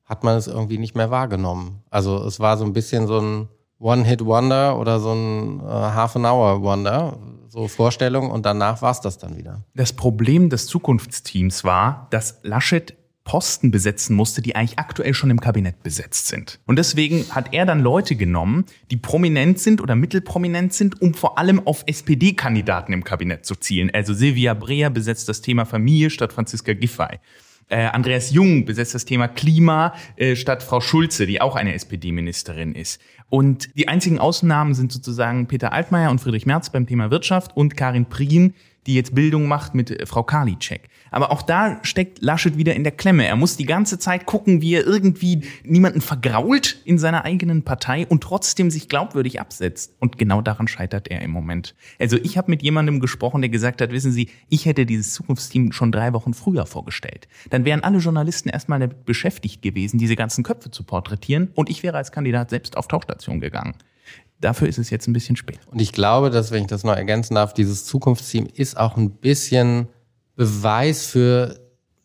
hat 0.06 0.24
man 0.24 0.38
es 0.38 0.46
irgendwie 0.46 0.78
nicht 0.78 0.94
mehr 0.94 1.10
wahrgenommen. 1.10 1.82
Also 1.90 2.24
es 2.24 2.40
war 2.40 2.56
so 2.56 2.64
ein 2.64 2.72
bisschen 2.72 3.06
so 3.06 3.20
ein 3.20 3.48
One-Hit-Wonder 3.78 4.78
oder 4.78 5.00
so 5.00 5.12
ein 5.12 5.60
äh, 5.60 5.64
Half-an-Hour-Wonder, 5.64 7.18
so 7.48 7.68
Vorstellung 7.68 8.30
und 8.30 8.46
danach 8.46 8.80
war 8.80 8.92
es 8.92 9.00
das 9.00 9.18
dann 9.18 9.36
wieder. 9.36 9.62
Das 9.74 9.92
Problem 9.92 10.48
des 10.48 10.66
Zukunftsteams 10.68 11.64
war, 11.64 12.06
dass 12.10 12.38
Laschet 12.42 12.96
Posten 13.26 13.70
besetzen 13.70 14.16
musste, 14.16 14.40
die 14.40 14.56
eigentlich 14.56 14.78
aktuell 14.78 15.12
schon 15.12 15.30
im 15.30 15.40
Kabinett 15.40 15.82
besetzt 15.82 16.28
sind. 16.28 16.60
Und 16.64 16.78
deswegen 16.78 17.26
hat 17.30 17.52
er 17.52 17.66
dann 17.66 17.80
Leute 17.80 18.16
genommen, 18.16 18.64
die 18.90 18.96
prominent 18.96 19.58
sind 19.58 19.82
oder 19.82 19.96
mittelprominent 19.96 20.72
sind, 20.72 21.02
um 21.02 21.12
vor 21.12 21.36
allem 21.36 21.66
auf 21.66 21.82
SPD-Kandidaten 21.86 22.94
im 22.94 23.04
Kabinett 23.04 23.44
zu 23.44 23.56
zielen. 23.56 23.90
Also 23.92 24.14
Silvia 24.14 24.54
Breer 24.54 24.88
besetzt 24.90 25.28
das 25.28 25.42
Thema 25.42 25.66
Familie 25.66 26.08
statt 26.08 26.32
Franziska 26.32 26.72
Giffey. 26.72 27.18
Äh, 27.68 27.86
Andreas 27.86 28.30
Jung 28.30 28.64
besetzt 28.64 28.94
das 28.94 29.04
Thema 29.04 29.26
Klima 29.26 29.92
äh, 30.14 30.36
statt 30.36 30.62
Frau 30.62 30.80
Schulze, 30.80 31.26
die 31.26 31.40
auch 31.40 31.56
eine 31.56 31.74
SPD-Ministerin 31.74 32.76
ist. 32.76 33.00
Und 33.28 33.76
die 33.76 33.88
einzigen 33.88 34.20
Ausnahmen 34.20 34.74
sind 34.74 34.92
sozusagen 34.92 35.48
Peter 35.48 35.72
Altmaier 35.72 36.12
und 36.12 36.20
Friedrich 36.20 36.46
Merz 36.46 36.70
beim 36.70 36.86
Thema 36.86 37.10
Wirtschaft 37.10 37.56
und 37.56 37.76
Karin 37.76 38.06
Prien, 38.06 38.54
die 38.86 38.94
jetzt 38.94 39.14
Bildung 39.14 39.48
macht 39.48 39.74
mit 39.74 39.90
äh, 39.90 40.06
Frau 40.06 40.22
Karliczek. 40.22 40.88
Aber 41.10 41.30
auch 41.30 41.42
da 41.42 41.78
steckt 41.82 42.22
Laschet 42.22 42.56
wieder 42.56 42.74
in 42.74 42.84
der 42.84 42.92
Klemme. 42.92 43.26
Er 43.26 43.36
muss 43.36 43.56
die 43.56 43.64
ganze 43.64 43.98
Zeit 43.98 44.26
gucken, 44.26 44.60
wie 44.62 44.74
er 44.74 44.86
irgendwie 44.86 45.42
niemanden 45.64 46.00
vergrault 46.00 46.80
in 46.84 46.98
seiner 46.98 47.24
eigenen 47.24 47.62
Partei 47.62 48.06
und 48.06 48.22
trotzdem 48.22 48.70
sich 48.70 48.88
glaubwürdig 48.88 49.40
absetzt. 49.40 49.94
Und 49.98 50.18
genau 50.18 50.42
daran 50.42 50.68
scheitert 50.68 51.08
er 51.08 51.22
im 51.22 51.30
Moment. 51.30 51.74
Also 51.98 52.16
ich 52.16 52.36
habe 52.36 52.50
mit 52.50 52.62
jemandem 52.62 53.00
gesprochen, 53.00 53.40
der 53.40 53.50
gesagt 53.50 53.80
hat, 53.80 53.92
wissen 53.92 54.12
Sie, 54.12 54.30
ich 54.48 54.66
hätte 54.66 54.86
dieses 54.86 55.14
Zukunftsteam 55.14 55.72
schon 55.72 55.92
drei 55.92 56.12
Wochen 56.12 56.34
früher 56.34 56.66
vorgestellt. 56.66 57.28
Dann 57.50 57.64
wären 57.64 57.82
alle 57.82 57.98
Journalisten 57.98 58.48
erstmal 58.48 58.80
damit 58.80 59.04
beschäftigt 59.04 59.62
gewesen, 59.62 59.98
diese 59.98 60.16
ganzen 60.16 60.44
Köpfe 60.44 60.70
zu 60.70 60.84
porträtieren 60.84 61.50
und 61.54 61.70
ich 61.70 61.82
wäre 61.82 61.96
als 61.96 62.12
Kandidat 62.12 62.50
selbst 62.50 62.76
auf 62.76 62.88
Tauchstation 62.88 63.40
gegangen. 63.40 63.74
Dafür 64.40 64.68
ist 64.68 64.78
es 64.78 64.90
jetzt 64.90 65.06
ein 65.08 65.12
bisschen 65.12 65.36
spät. 65.36 65.60
Und 65.70 65.80
ich 65.80 65.92
glaube, 65.92 66.30
dass, 66.30 66.50
wenn 66.50 66.62
ich 66.62 66.68
das 66.68 66.84
noch 66.84 66.94
ergänzen 66.94 67.34
darf, 67.34 67.54
dieses 67.54 67.84
Zukunftsteam 67.86 68.46
ist 68.52 68.76
auch 68.76 68.96
ein 68.96 69.10
bisschen 69.10 69.88
Beweis 70.34 71.06
für 71.06 71.58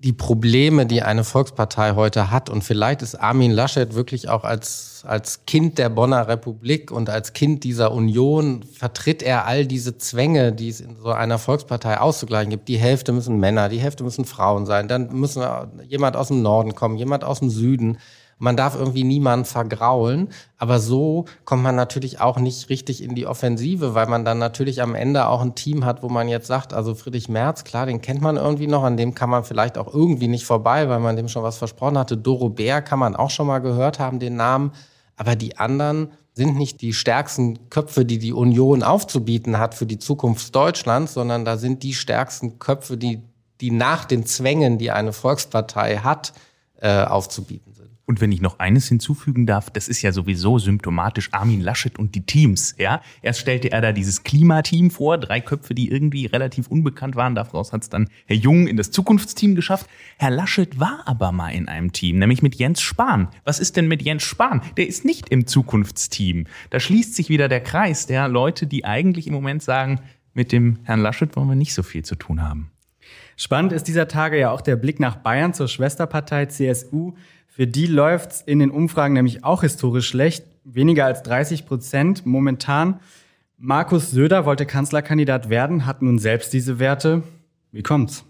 die 0.04 0.14
Probleme, 0.14 0.88
die 0.88 1.04
eine 1.04 1.24
Volkspartei 1.24 1.94
heute 1.94 2.32
hat. 2.32 2.50
Und 2.50 2.64
vielleicht 2.64 3.04
ist 3.04 3.16
Armin 3.16 3.52
Laschet 3.52 3.94
wirklich 3.94 4.30
auch 4.30 4.44
als, 4.44 5.04
als 5.06 5.46
Kind 5.46 5.78
der 5.78 5.90
Bonner 5.90 6.28
Republik 6.28 6.90
und 6.90 7.10
als 7.10 7.34
Kind 7.34 7.64
dieser 7.64 7.92
Union 7.92 8.64
vertritt 8.64 9.22
er 9.22 9.46
all 9.46 9.68
diese 9.68 10.00
Zwänge, 10.00 10.54
die 10.54 10.70
es 10.70 10.82
in 10.82 10.96
so 10.96 11.10
einer 11.10 11.38
Volkspartei 11.38 12.00
auszugleichen 12.00 12.50
gibt. 12.50 12.68
Die 12.68 12.80
Hälfte 12.80 13.12
müssen 13.12 13.38
Männer, 13.38 13.70
die 13.70 13.80
Hälfte 13.80 14.04
müssen 14.04 14.26
Frauen 14.26 14.66
sein. 14.66 14.88
Dann 14.88 15.14
müssen 15.14 15.44
jemand 15.88 16.16
aus 16.16 16.30
dem 16.30 16.42
Norden 16.42 16.74
kommen, 16.74 16.98
jemand 16.98 17.24
aus 17.24 17.40
dem 17.40 17.52
Süden. 17.52 18.00
Man 18.42 18.58
darf 18.58 18.74
irgendwie 18.74 19.04
niemanden 19.04 19.46
vergraulen, 19.46 20.30
aber 20.58 20.80
so 20.80 21.26
kommt 21.46 21.62
man 21.62 21.76
natürlich 21.76 22.22
auch 22.22 22.40
nicht 22.40 22.70
richtig 22.70 23.04
in 23.04 23.14
die 23.14 23.28
Offensive, 23.28 23.94
weil 23.94 24.08
man 24.08 24.26
dann 24.26 24.40
natürlich 24.40 24.82
am 24.82 24.96
Ende 24.96 25.28
auch 25.28 25.42
ein 25.42 25.54
Team 25.54 25.86
hat, 25.86 26.02
wo 26.02 26.10
man 26.10 26.28
jetzt 26.28 26.48
sagt, 26.48 26.74
also 26.74 26.96
Friedrich 26.96 27.30
Merz, 27.30 27.64
klar, 27.66 27.86
den 27.86 28.02
kennt 28.02 28.20
man 28.20 28.38
irgendwie 28.38 28.66
noch, 28.66 28.82
an 28.82 28.98
dem 28.98 29.14
kann 29.14 29.30
man 29.30 29.44
vielleicht 29.44 29.78
auch 29.78 29.94
irgendwie 29.94 30.28
nicht 30.28 30.44
vorbei, 30.44 30.90
weil 30.90 31.00
man 31.00 31.16
dem 31.16 31.28
schon 31.28 31.44
was 31.44 31.60
versprochen 31.60 32.00
hatte. 32.00 32.18
Doro 32.18 32.50
Bär 32.50 32.82
kann 32.82 32.98
man 32.98 33.16
auch 33.16 33.30
schon 33.30 33.46
mal 33.46 33.60
gehört 33.60 34.00
haben, 34.00 34.18
den 34.18 34.38
Namen, 34.38 34.72
aber 35.18 35.36
die 35.36 35.58
anderen 35.58 36.10
sind 36.34 36.56
nicht 36.58 36.82
die 36.82 36.94
stärksten 36.94 37.70
Köpfe, 37.70 38.06
die 38.06 38.18
die 38.18 38.34
Union 38.34 38.82
aufzubieten 38.82 39.60
hat 39.60 39.76
für 39.76 39.86
die 39.86 40.00
Zukunft 40.00 40.56
Deutschlands, 40.56 41.14
sondern 41.14 41.46
da 41.46 41.58
sind 41.58 41.84
die 41.84 41.94
stärksten 41.94 42.58
Köpfe, 42.58 42.98
die, 42.98 43.22
die 43.60 43.70
nach 43.70 44.06
den 44.06 44.26
Zwängen, 44.26 44.80
die 44.80 44.90
eine 44.90 45.14
Volkspartei 45.14 45.98
hat, 45.98 46.34
äh, 46.82 47.04
aufzubieten. 47.04 47.71
Und 48.12 48.20
wenn 48.20 48.34
ich 48.34 48.42
noch 48.42 48.60
eines 48.60 48.90
hinzufügen 48.90 49.46
darf, 49.46 49.70
das 49.70 49.88
ist 49.88 50.02
ja 50.02 50.12
sowieso 50.12 50.60
symptomatisch 50.60 51.30
Armin 51.32 51.62
Laschet 51.62 51.98
und 51.98 52.14
die 52.14 52.26
Teams. 52.26 52.76
Ja, 52.78 53.02
erst 53.22 53.40
stellte 53.40 53.72
er 53.72 53.80
da 53.80 53.94
dieses 53.94 54.24
Klimateam 54.24 54.92
vor, 54.92 55.18
drei 55.18 55.40
Köpfe, 55.40 55.74
die 55.74 55.90
irgendwie 55.90 56.26
relativ 56.26 56.68
unbekannt 56.68 57.16
waren. 57.16 57.36
Daraus 57.36 57.72
hat 57.72 57.84
es 57.84 57.90
dann 57.90 58.10
Herr 58.26 58.36
Jung 58.36 58.68
in 58.68 58.76
das 58.76 58.92
Zukunftsteam 58.92 59.56
geschafft. 59.56 59.88
Herr 60.18 60.30
Laschet 60.30 60.78
war 60.78 61.04
aber 61.06 61.32
mal 61.32 61.52
in 61.52 61.70
einem 61.70 61.94
Team, 61.94 62.20
nämlich 62.20 62.42
mit 62.42 62.56
Jens 62.56 62.82
Spahn. 62.82 63.30
Was 63.46 63.62
ist 63.62 63.78
denn 63.78 63.88
mit 63.88 64.02
Jens 64.02 64.24
Spahn? 64.24 64.62
Der 64.76 64.88
ist 64.88 65.06
nicht 65.06 65.30
im 65.30 65.48
Zukunftsteam. 65.48 66.48
Da 66.70 66.82
schließt 66.82 67.16
sich 67.16 67.30
wieder 67.30 67.48
der 67.48 67.62
Kreis 67.62 68.08
der 68.08 68.28
Leute, 68.28 68.68
die 68.68 68.84
eigentlich 68.84 69.26
im 69.26 69.34
Moment 69.34 69.64
sagen, 69.64 70.02
mit 70.34 70.52
dem 70.52 70.80
Herrn 70.84 71.00
Laschet 71.00 71.34
wollen 71.38 71.48
wir 71.48 71.56
nicht 71.56 71.74
so 71.74 71.82
viel 71.82 72.04
zu 72.04 72.16
tun 72.16 72.42
haben. 72.42 72.72
Spannend 73.38 73.72
ist 73.72 73.88
dieser 73.88 74.08
Tage 74.08 74.38
ja 74.38 74.52
auch 74.52 74.62
der 74.62 74.76
Blick 74.76 75.00
nach 75.00 75.16
Bayern 75.16 75.54
zur 75.54 75.70
Schwesterpartei 75.70 76.48
CSU. 76.48 77.14
Für 77.62 77.68
die 77.68 77.86
läuft's 77.86 78.42
in 78.42 78.58
den 78.58 78.72
Umfragen 78.72 79.14
nämlich 79.14 79.44
auch 79.44 79.62
historisch 79.62 80.08
schlecht. 80.08 80.44
Weniger 80.64 81.06
als 81.06 81.22
30 81.22 81.68
Prozent 81.68 82.26
momentan. 82.26 83.00
Markus 83.60 84.10
Söder 84.10 84.46
wollte 84.46 84.66
Kanzlerkandidat 84.66 85.52
werden, 85.52 85.86
hat 85.86 86.02
nun 86.02 86.18
selbst 86.18 86.54
diese 86.54 86.80
Werte. 86.80 87.22
Wie 87.72 87.84
kommt's? 87.84 88.26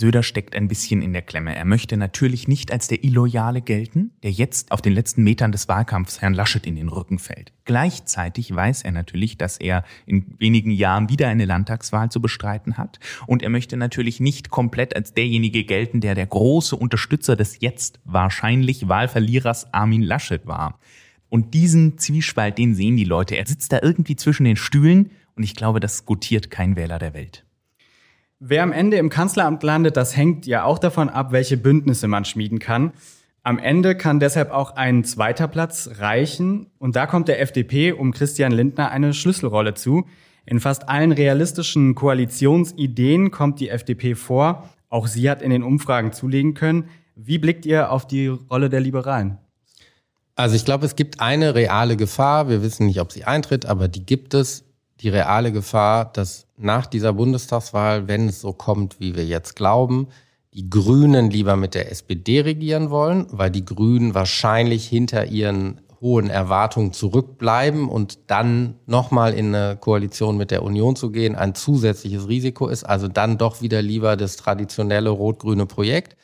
Söder 0.00 0.22
steckt 0.22 0.54
ein 0.54 0.68
bisschen 0.68 1.02
in 1.02 1.12
der 1.12 1.22
Klemme. 1.22 1.56
Er 1.56 1.64
möchte 1.64 1.96
natürlich 1.96 2.46
nicht 2.46 2.70
als 2.70 2.86
der 2.86 3.02
Illoyale 3.02 3.60
gelten, 3.60 4.12
der 4.22 4.30
jetzt 4.30 4.70
auf 4.70 4.80
den 4.80 4.92
letzten 4.92 5.24
Metern 5.24 5.50
des 5.50 5.66
Wahlkampfs 5.66 6.22
Herrn 6.22 6.34
Laschet 6.34 6.64
in 6.68 6.76
den 6.76 6.88
Rücken 6.88 7.18
fällt. 7.18 7.52
Gleichzeitig 7.64 8.54
weiß 8.54 8.82
er 8.82 8.92
natürlich, 8.92 9.38
dass 9.38 9.56
er 9.56 9.82
in 10.06 10.36
wenigen 10.38 10.70
Jahren 10.70 11.08
wieder 11.08 11.26
eine 11.26 11.46
Landtagswahl 11.46 12.12
zu 12.12 12.22
bestreiten 12.22 12.78
hat. 12.78 13.00
Und 13.26 13.42
er 13.42 13.50
möchte 13.50 13.76
natürlich 13.76 14.20
nicht 14.20 14.50
komplett 14.50 14.94
als 14.94 15.14
derjenige 15.14 15.64
gelten, 15.64 16.00
der 16.00 16.14
der 16.14 16.26
große 16.26 16.76
Unterstützer 16.76 17.34
des 17.34 17.58
jetzt 17.58 17.98
wahrscheinlich 18.04 18.86
Wahlverlierers 18.86 19.74
Armin 19.74 20.02
Laschet 20.02 20.46
war. 20.46 20.78
Und 21.28 21.54
diesen 21.54 21.98
Zwiespalt, 21.98 22.56
den 22.56 22.76
sehen 22.76 22.96
die 22.96 23.02
Leute. 23.02 23.36
Er 23.36 23.48
sitzt 23.48 23.72
da 23.72 23.80
irgendwie 23.82 24.14
zwischen 24.14 24.44
den 24.44 24.56
Stühlen 24.56 25.10
und 25.34 25.42
ich 25.42 25.56
glaube, 25.56 25.80
das 25.80 26.04
gutiert 26.04 26.52
kein 26.52 26.76
Wähler 26.76 27.00
der 27.00 27.14
Welt. 27.14 27.47
Wer 28.40 28.62
am 28.62 28.70
Ende 28.70 28.98
im 28.98 29.10
Kanzleramt 29.10 29.64
landet, 29.64 29.96
das 29.96 30.16
hängt 30.16 30.46
ja 30.46 30.62
auch 30.62 30.78
davon 30.78 31.08
ab, 31.08 31.32
welche 31.32 31.56
Bündnisse 31.56 32.06
man 32.06 32.24
schmieden 32.24 32.60
kann. 32.60 32.92
Am 33.42 33.58
Ende 33.58 33.96
kann 33.96 34.20
deshalb 34.20 34.52
auch 34.52 34.76
ein 34.76 35.02
zweiter 35.02 35.48
Platz 35.48 35.90
reichen. 35.98 36.66
Und 36.78 36.94
da 36.94 37.06
kommt 37.06 37.26
der 37.26 37.40
FDP 37.40 37.92
um 37.92 38.12
Christian 38.12 38.52
Lindner 38.52 38.90
eine 38.92 39.12
Schlüsselrolle 39.12 39.74
zu. 39.74 40.06
In 40.46 40.60
fast 40.60 40.88
allen 40.88 41.10
realistischen 41.10 41.96
Koalitionsideen 41.96 43.32
kommt 43.32 43.58
die 43.58 43.70
FDP 43.70 44.14
vor. 44.14 44.68
Auch 44.88 45.08
sie 45.08 45.28
hat 45.28 45.42
in 45.42 45.50
den 45.50 45.64
Umfragen 45.64 46.12
zulegen 46.12 46.54
können. 46.54 46.88
Wie 47.16 47.38
blickt 47.38 47.66
ihr 47.66 47.90
auf 47.90 48.06
die 48.06 48.28
Rolle 48.28 48.70
der 48.70 48.80
Liberalen? 48.80 49.38
Also 50.36 50.54
ich 50.54 50.64
glaube, 50.64 50.86
es 50.86 50.94
gibt 50.94 51.20
eine 51.20 51.56
reale 51.56 51.96
Gefahr. 51.96 52.48
Wir 52.48 52.62
wissen 52.62 52.86
nicht, 52.86 53.00
ob 53.00 53.10
sie 53.10 53.24
eintritt, 53.24 53.66
aber 53.66 53.88
die 53.88 54.06
gibt 54.06 54.34
es 54.34 54.67
die 55.00 55.08
reale 55.08 55.52
Gefahr, 55.52 56.12
dass 56.12 56.46
nach 56.56 56.86
dieser 56.86 57.12
Bundestagswahl, 57.12 58.08
wenn 58.08 58.28
es 58.28 58.40
so 58.40 58.52
kommt, 58.52 59.00
wie 59.00 59.14
wir 59.14 59.24
jetzt 59.24 59.54
glauben, 59.56 60.08
die 60.54 60.68
Grünen 60.68 61.30
lieber 61.30 61.56
mit 61.56 61.74
der 61.74 61.90
SPD 61.90 62.40
regieren 62.40 62.90
wollen, 62.90 63.26
weil 63.30 63.50
die 63.50 63.64
Grünen 63.64 64.14
wahrscheinlich 64.14 64.86
hinter 64.86 65.26
ihren 65.26 65.80
hohen 66.00 66.30
Erwartungen 66.30 66.92
zurückbleiben 66.92 67.88
und 67.88 68.18
dann 68.28 68.74
nochmal 68.86 69.34
in 69.34 69.54
eine 69.54 69.76
Koalition 69.76 70.36
mit 70.36 70.50
der 70.50 70.62
Union 70.62 70.96
zu 70.96 71.10
gehen 71.10 71.34
ein 71.34 71.54
zusätzliches 71.54 72.28
Risiko 72.28 72.68
ist, 72.68 72.84
also 72.84 73.08
dann 73.08 73.38
doch 73.38 73.62
wieder 73.62 73.82
lieber 73.82 74.16
das 74.16 74.36
traditionelle 74.36 75.10
rot-grüne 75.10 75.66
Projekt 75.66 76.16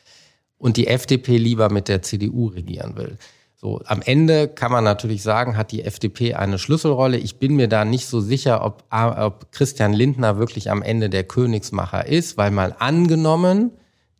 und 0.57 0.77
die 0.77 0.87
FDP 0.87 1.37
lieber 1.37 1.69
mit 1.69 1.87
der 1.87 2.01
CDU 2.01 2.47
regieren 2.47 2.95
will. 2.95 3.17
So, 3.55 3.81
am 3.85 4.01
Ende 4.01 4.47
kann 4.47 4.71
man 4.71 4.83
natürlich 4.83 5.23
sagen, 5.23 5.57
hat 5.57 5.71
die 5.71 5.83
FDP 5.83 6.33
eine 6.33 6.59
Schlüsselrolle. 6.59 7.17
Ich 7.17 7.39
bin 7.39 7.55
mir 7.55 7.67
da 7.67 7.85
nicht 7.85 8.05
so 8.05 8.19
sicher, 8.19 8.63
ob, 8.63 8.83
ob 8.91 9.51
Christian 9.51 9.93
Lindner 9.93 10.37
wirklich 10.37 10.69
am 10.69 10.81
Ende 10.81 11.09
der 11.09 11.23
Königsmacher 11.23 12.05
ist, 12.05 12.37
weil 12.37 12.51
mal 12.51 12.75
angenommen, 12.77 13.71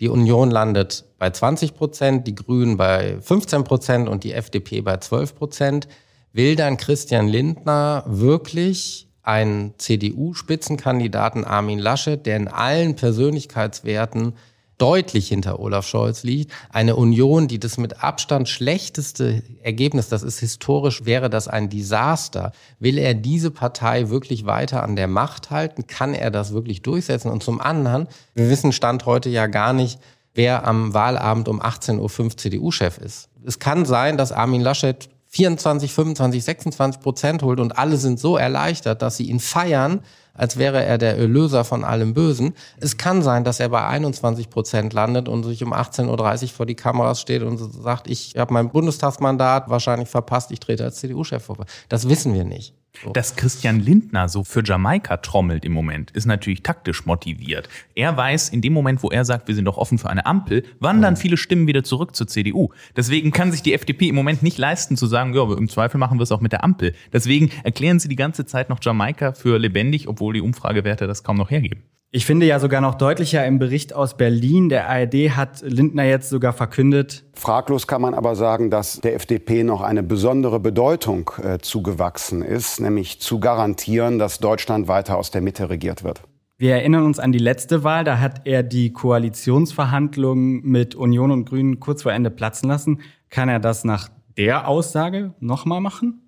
Die 0.02 0.10
Union 0.10 0.52
landet 0.52 1.06
bei 1.19 1.30
20 1.30 1.74
Prozent, 1.74 2.28
die 2.28 2.36
Grünen 2.36 2.76
bei 2.76 3.17
15 3.21 3.63
Prozent 3.63 4.10
und 4.10 4.24
die 4.24 4.34
FDP 4.34 4.82
bei 4.82 4.98
12 4.98 5.36
Prozent. 5.36 5.88
Will 6.34 6.58
dann 6.58 6.76
Christian 6.76 7.30
Lindner 7.30 8.04
wirklich 8.06 9.08
einen 9.24 9.74
CDU-Spitzenkandidaten 9.78 11.45
Armin 11.45 11.80
Laschet, 11.80 12.26
der 12.26 12.36
in 12.36 12.50
allen 12.50 12.95
Persönlichkeitswerten 12.98 14.34
deutlich 14.78 15.28
hinter 15.28 15.60
Olaf 15.60 15.88
Scholz 15.88 16.24
liegt. 16.24 16.52
Eine 16.70 16.96
Union, 16.96 17.48
die 17.48 17.60
das 17.60 17.78
mit 17.78 18.04
Abstand 18.04 18.50
schlechteste 18.50 19.44
Ergebnis, 19.62 20.10
das 20.10 20.24
ist 20.24 20.40
historisch, 20.40 21.06
wäre 21.06 21.30
das 21.30 21.48
ein 21.48 21.70
Desaster. 21.70 22.52
Will 22.80 22.98
er 22.98 23.14
diese 23.14 23.52
Partei 23.52 24.10
wirklich 24.10 24.46
weiter 24.46 24.84
an 24.84 24.96
der 24.96 25.08
Macht 25.08 25.52
halten? 25.52 25.88
Kann 25.88 26.14
er 26.14 26.32
das 26.32 26.54
wirklich 26.54 26.82
durchsetzen? 26.82 27.32
Und 27.32 27.44
zum 27.44 27.62
anderen, 27.62 28.08
wir 28.34 28.50
wissen 28.50 28.72
Stand 28.72 29.06
heute 29.06 29.30
ja 29.30 29.48
gar 29.48 29.74
nicht, 29.74 30.00
wer 30.34 30.68
am 30.68 30.94
Wahlabend 30.94 31.48
um 31.48 31.62
18.05 31.62 32.00
Uhr 32.00 32.38
CDU-Chef 32.38 32.98
ist. 32.98 33.30
Es 33.46 33.60
kann 33.60 33.86
sein, 33.86 34.18
dass 34.18 34.32
Armin 34.32 34.62
Laschet 34.62 35.10
24, 35.28 35.92
25, 35.92 36.44
26 36.44 37.02
Prozent 37.02 37.44
holt 37.44 37.60
und 37.60 37.78
alle 37.78 37.98
sind 37.98 38.20
so 38.20 38.38
erleichtert, 38.38 39.02
dass 39.02 39.18
sie 39.18 39.30
ihn 39.30 39.40
feiern, 39.40 40.02
als 40.36 40.58
wäre 40.58 40.84
er 40.84 40.98
der 40.98 41.17
Erlöser 41.17 41.63
von 41.63 41.84
allem 41.84 42.13
Bösen. 42.13 42.54
Es 42.80 42.98
kann 42.98 43.21
sein, 43.24 43.43
dass 43.43 43.60
er 43.60 43.69
bei 43.69 43.86
21 43.86 44.50
Prozent 44.50 44.93
landet 44.93 45.28
und 45.28 45.43
sich 45.43 45.63
um 45.63 45.74
18.30 45.74 46.43
Uhr 46.43 46.50
vor 46.50 46.65
die 46.65 46.76
Kameras 46.76 47.19
steht 47.19 47.41
und 47.41 47.58
sagt, 47.58 48.08
ich 48.08 48.36
habe 48.38 48.54
mein 48.54 48.69
Bundestagsmandat 48.69 49.69
wahrscheinlich 49.69 50.10
verpasst, 50.10 50.52
ich 50.52 50.60
trete 50.60 50.84
als 50.84 50.98
CDU-Chef 50.98 51.43
vor. 51.43 51.58
Das 51.89 52.08
wissen 52.10 52.34
wir 52.34 52.43
nicht. 52.43 52.74
So. 53.04 53.12
Dass 53.12 53.36
Christian 53.36 53.80
Lindner 53.80 54.30
so 54.30 54.44
für 54.44 54.64
Jamaika 54.64 55.18
trommelt 55.18 55.66
im 55.66 55.74
Moment, 55.74 56.12
ist 56.12 56.26
natürlich 56.26 56.64
taktisch 56.64 57.06
motiviert. 57.06 57.70
Er 57.94 58.16
weiß, 58.16 58.50
in 58.50 58.62
dem 58.62 58.74
Moment, 58.74 59.04
wo 59.04 59.10
er 59.10 59.26
sagt, 59.26 59.48
wir 59.48 59.56
sind 59.56 59.66
doch 59.66 59.78
offen 59.78 59.98
für 59.98 60.10
eine 60.10 60.26
Ampel, 60.26 60.64
wandern 60.80 61.18
viele 61.18 61.38
Stimmen 61.38 61.68
wieder 61.68 61.84
zurück 61.84 62.16
zur 62.16 62.28
CDU. 62.28 62.70
Deswegen 62.96 63.32
kann 63.32 63.52
sich 63.52 63.62
die 63.62 63.74
FDP 63.74 64.10
im 64.10 64.16
Moment 64.16 64.44
nicht 64.44 64.58
leisten 64.58 64.98
zu 64.98 65.08
sagen, 65.08 65.34
ja, 65.34 65.44
im 65.44 65.70
Zweifel 65.70 65.98
machen 65.98 66.20
wir 66.20 66.24
es 66.24 66.32
auch 66.32 66.42
mit 66.42 66.52
der 66.52 66.64
Ampel. 66.64 66.94
Deswegen 67.12 67.52
erklären 67.64 68.00
sie 68.00 68.08
die 68.08 68.16
ganze 68.16 68.46
Zeit 68.46 68.70
noch 68.70 68.80
Jamaika 68.82 69.34
für 69.34 69.58
lebendig, 69.58 70.08
obwohl 70.08 70.34
die 70.34 70.42
Umfragewerte 70.42 71.08
das 71.08 71.24
kaum 71.24 71.38
noch 71.38 71.52
hergeben. 71.52 71.84
Ich 72.15 72.25
finde 72.25 72.45
ja 72.45 72.62
sogar 72.62 72.80
noch 72.80 72.95
deutlicher 72.95 73.45
im 73.45 73.60
Bericht 73.60 73.93
aus 73.93 74.15
Berlin, 74.15 74.69
der 74.69 74.88
ARD 74.89 75.32
hat 75.36 75.60
Lindner 75.63 76.06
jetzt 76.06 76.30
sogar 76.30 76.54
verkündet. 76.54 77.25
Fraglos 77.34 77.88
kann 77.88 78.01
man 78.01 78.13
aber 78.13 78.38
sagen, 78.38 78.69
dass 78.69 79.01
der 79.01 79.15
FDP 79.15 79.65
noch 79.65 79.82
eine 79.82 80.01
besondere 80.01 80.62
Bedeutung 80.62 81.30
äh, 81.43 81.58
zugewachsen 81.58 82.41
ist, 82.41 82.80
nämlich 82.80 83.19
zu 83.19 83.41
garantieren, 83.41 84.17
dass 84.17 84.39
Deutschland 84.39 84.88
weiter 84.88 85.17
aus 85.17 85.30
der 85.30 85.41
Mitte 85.41 85.69
regiert 85.69 86.06
wird. 86.06 86.21
Wir 86.58 86.75
erinnern 86.75 87.04
uns 87.04 87.19
an 87.19 87.34
die 87.34 87.38
letzte 87.38 87.84
Wahl, 87.84 88.06
da 88.06 88.21
hat 88.21 88.47
er 88.47 88.63
die 88.63 88.93
Koalitionsverhandlungen 88.93 90.62
mit 90.63 90.95
Union 90.95 91.32
und 91.32 91.49
Grünen 91.49 91.82
kurz 91.82 92.04
vor 92.04 92.13
Ende 92.13 92.32
platzen 92.32 92.69
lassen. 92.69 93.01
Kann 93.30 93.49
er 93.49 93.60
das 93.60 93.84
nach 93.84 94.08
der 94.38 94.69
Aussage 94.69 95.34
nochmal 95.41 95.82
machen? 95.82 96.21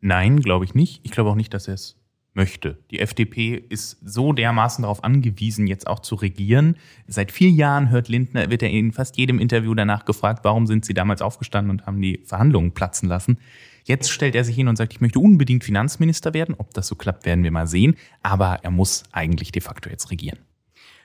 Nein, 0.00 0.40
glaube 0.40 0.64
ich 0.64 0.74
nicht. 0.74 1.02
Ich 1.04 1.12
glaube 1.12 1.30
auch 1.30 1.36
nicht, 1.36 1.54
dass 1.54 1.68
er 1.68 1.74
es 1.74 1.99
möchte. 2.34 2.78
Die 2.90 3.00
FDP 3.00 3.54
ist 3.54 3.98
so 4.04 4.32
dermaßen 4.32 4.82
darauf 4.82 5.04
angewiesen, 5.04 5.66
jetzt 5.66 5.86
auch 5.86 6.00
zu 6.00 6.14
regieren. 6.14 6.76
Seit 7.06 7.32
vier 7.32 7.50
Jahren 7.50 7.90
hört 7.90 8.08
Lindner, 8.08 8.50
wird 8.50 8.62
er 8.62 8.70
in 8.70 8.92
fast 8.92 9.16
jedem 9.16 9.38
Interview 9.38 9.74
danach 9.74 10.04
gefragt, 10.04 10.44
warum 10.44 10.66
sind 10.66 10.84
Sie 10.84 10.94
damals 10.94 11.22
aufgestanden 11.22 11.70
und 11.70 11.86
haben 11.86 12.00
die 12.00 12.22
Verhandlungen 12.24 12.72
platzen 12.72 13.08
lassen. 13.08 13.38
Jetzt 13.84 14.10
stellt 14.10 14.34
er 14.34 14.44
sich 14.44 14.54
hin 14.54 14.68
und 14.68 14.76
sagt, 14.76 14.92
ich 14.92 15.00
möchte 15.00 15.18
unbedingt 15.18 15.64
Finanzminister 15.64 16.34
werden. 16.34 16.54
Ob 16.56 16.72
das 16.74 16.86
so 16.86 16.94
klappt, 16.94 17.26
werden 17.26 17.44
wir 17.44 17.50
mal 17.50 17.66
sehen. 17.66 17.96
Aber 18.22 18.60
er 18.62 18.70
muss 18.70 19.04
eigentlich 19.12 19.52
de 19.52 19.62
facto 19.62 19.90
jetzt 19.90 20.10
regieren. 20.10 20.38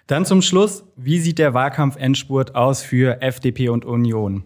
Dann 0.08 0.26
zum 0.26 0.42
Schluss, 0.44 0.84
wie 0.96 1.20
sieht 1.20 1.40
der 1.40 1.54
Wahlkampf-Endspurt 1.54 2.54
aus 2.54 2.84
für 2.84 3.22
FDP 3.22 3.70
und 3.70 3.86
Union? 3.86 4.44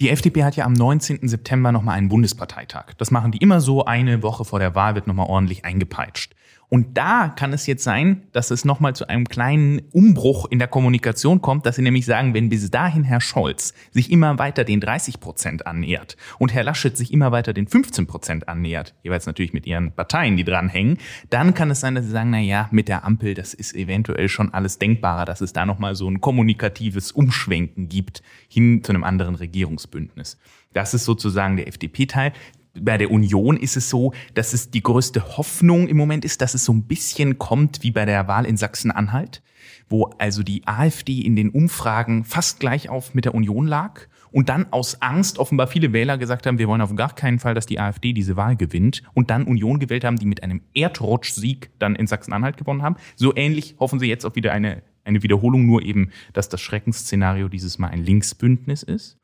Die 0.00 0.08
FDP 0.08 0.44
hat 0.44 0.56
ja 0.56 0.64
am 0.64 0.72
19. 0.72 1.28
September 1.28 1.72
nochmal 1.72 1.98
einen 1.98 2.08
Bundesparteitag. 2.08 2.94
Das 2.96 3.10
machen 3.10 3.32
die 3.32 3.38
immer 3.38 3.60
so, 3.60 3.84
eine 3.84 4.22
Woche 4.22 4.46
vor 4.46 4.58
der 4.58 4.74
Wahl 4.74 4.94
wird 4.94 5.06
nochmal 5.06 5.26
ordentlich 5.26 5.66
eingepeitscht. 5.66 6.34
Und 6.70 6.96
da 6.96 7.28
kann 7.28 7.52
es 7.52 7.66
jetzt 7.66 7.82
sein, 7.82 8.22
dass 8.30 8.52
es 8.52 8.64
nochmal 8.64 8.94
zu 8.94 9.08
einem 9.08 9.26
kleinen 9.26 9.82
Umbruch 9.90 10.46
in 10.50 10.60
der 10.60 10.68
Kommunikation 10.68 11.42
kommt, 11.42 11.66
dass 11.66 11.74
sie 11.74 11.82
nämlich 11.82 12.06
sagen, 12.06 12.32
wenn 12.32 12.48
bis 12.48 12.70
dahin 12.70 13.02
Herr 13.02 13.20
Scholz 13.20 13.74
sich 13.90 14.10
immer 14.10 14.38
weiter 14.38 14.62
den 14.62 14.80
30 14.80 15.18
Prozent 15.18 15.66
annähert 15.66 16.16
und 16.38 16.54
Herr 16.54 16.62
Laschet 16.62 16.96
sich 16.96 17.12
immer 17.12 17.32
weiter 17.32 17.52
den 17.52 17.66
15 17.66 18.06
Prozent 18.06 18.48
annähert, 18.48 18.94
jeweils 19.02 19.26
natürlich 19.26 19.52
mit 19.52 19.66
ihren 19.66 19.90
Parteien, 19.90 20.36
die 20.36 20.44
dranhängen, 20.44 20.98
dann 21.28 21.54
kann 21.54 21.72
es 21.72 21.80
sein, 21.80 21.96
dass 21.96 22.04
sie 22.04 22.12
sagen, 22.12 22.30
na 22.30 22.38
ja, 22.38 22.68
mit 22.70 22.86
der 22.86 23.04
Ampel, 23.04 23.34
das 23.34 23.52
ist 23.52 23.74
eventuell 23.74 24.28
schon 24.28 24.54
alles 24.54 24.78
denkbarer, 24.78 25.24
dass 25.24 25.40
es 25.40 25.52
da 25.52 25.66
nochmal 25.66 25.96
so 25.96 26.08
ein 26.08 26.20
kommunikatives 26.20 27.10
Umschwenken 27.10 27.88
gibt 27.88 28.22
hin 28.48 28.84
zu 28.84 28.92
einem 28.92 29.02
anderen 29.02 29.34
Regierungsbündnis. 29.34 30.38
Das 30.72 30.94
ist 30.94 31.04
sozusagen 31.04 31.56
der 31.56 31.66
FDP-Teil 31.66 32.32
bei 32.80 32.98
der 32.98 33.10
Union 33.10 33.56
ist 33.56 33.76
es 33.76 33.90
so, 33.90 34.12
dass 34.34 34.52
es 34.52 34.70
die 34.70 34.82
größte 34.82 35.36
Hoffnung 35.36 35.88
im 35.88 35.96
Moment 35.96 36.24
ist, 36.24 36.40
dass 36.40 36.54
es 36.54 36.64
so 36.64 36.72
ein 36.72 36.84
bisschen 36.84 37.38
kommt 37.38 37.82
wie 37.82 37.90
bei 37.90 38.04
der 38.04 38.28
Wahl 38.28 38.46
in 38.46 38.56
Sachsen-Anhalt, 38.56 39.42
wo 39.88 40.10
also 40.18 40.42
die 40.42 40.66
AfD 40.66 41.20
in 41.20 41.36
den 41.36 41.50
Umfragen 41.50 42.24
fast 42.24 42.60
gleich 42.60 42.88
auf 42.88 43.14
mit 43.14 43.24
der 43.24 43.34
Union 43.34 43.66
lag 43.66 44.02
und 44.32 44.48
dann 44.48 44.72
aus 44.72 45.02
Angst 45.02 45.38
offenbar 45.38 45.66
viele 45.66 45.92
Wähler 45.92 46.18
gesagt 46.18 46.46
haben, 46.46 46.58
wir 46.58 46.68
wollen 46.68 46.80
auf 46.80 46.94
gar 46.94 47.14
keinen 47.14 47.38
Fall, 47.38 47.54
dass 47.54 47.66
die 47.66 47.80
AfD 47.80 48.12
diese 48.12 48.36
Wahl 48.36 48.56
gewinnt 48.56 49.02
und 49.14 49.30
dann 49.30 49.44
Union 49.44 49.78
gewählt 49.78 50.04
haben, 50.04 50.16
die 50.16 50.26
mit 50.26 50.42
einem 50.42 50.62
Erdrutschsieg 50.74 51.70
dann 51.78 51.96
in 51.96 52.06
Sachsen-Anhalt 52.06 52.56
gewonnen 52.56 52.82
haben. 52.82 52.96
So 53.16 53.34
ähnlich 53.34 53.76
hoffen 53.78 53.98
sie 53.98 54.06
jetzt 54.06 54.24
auf 54.24 54.36
wieder 54.36 54.52
eine, 54.52 54.82
eine 55.04 55.22
Wiederholung, 55.22 55.66
nur 55.66 55.82
eben, 55.82 56.10
dass 56.32 56.48
das 56.48 56.60
Schreckensszenario 56.60 57.48
dieses 57.48 57.78
Mal 57.78 57.88
ein 57.88 58.04
Linksbündnis 58.04 58.82
ist. 58.82 59.19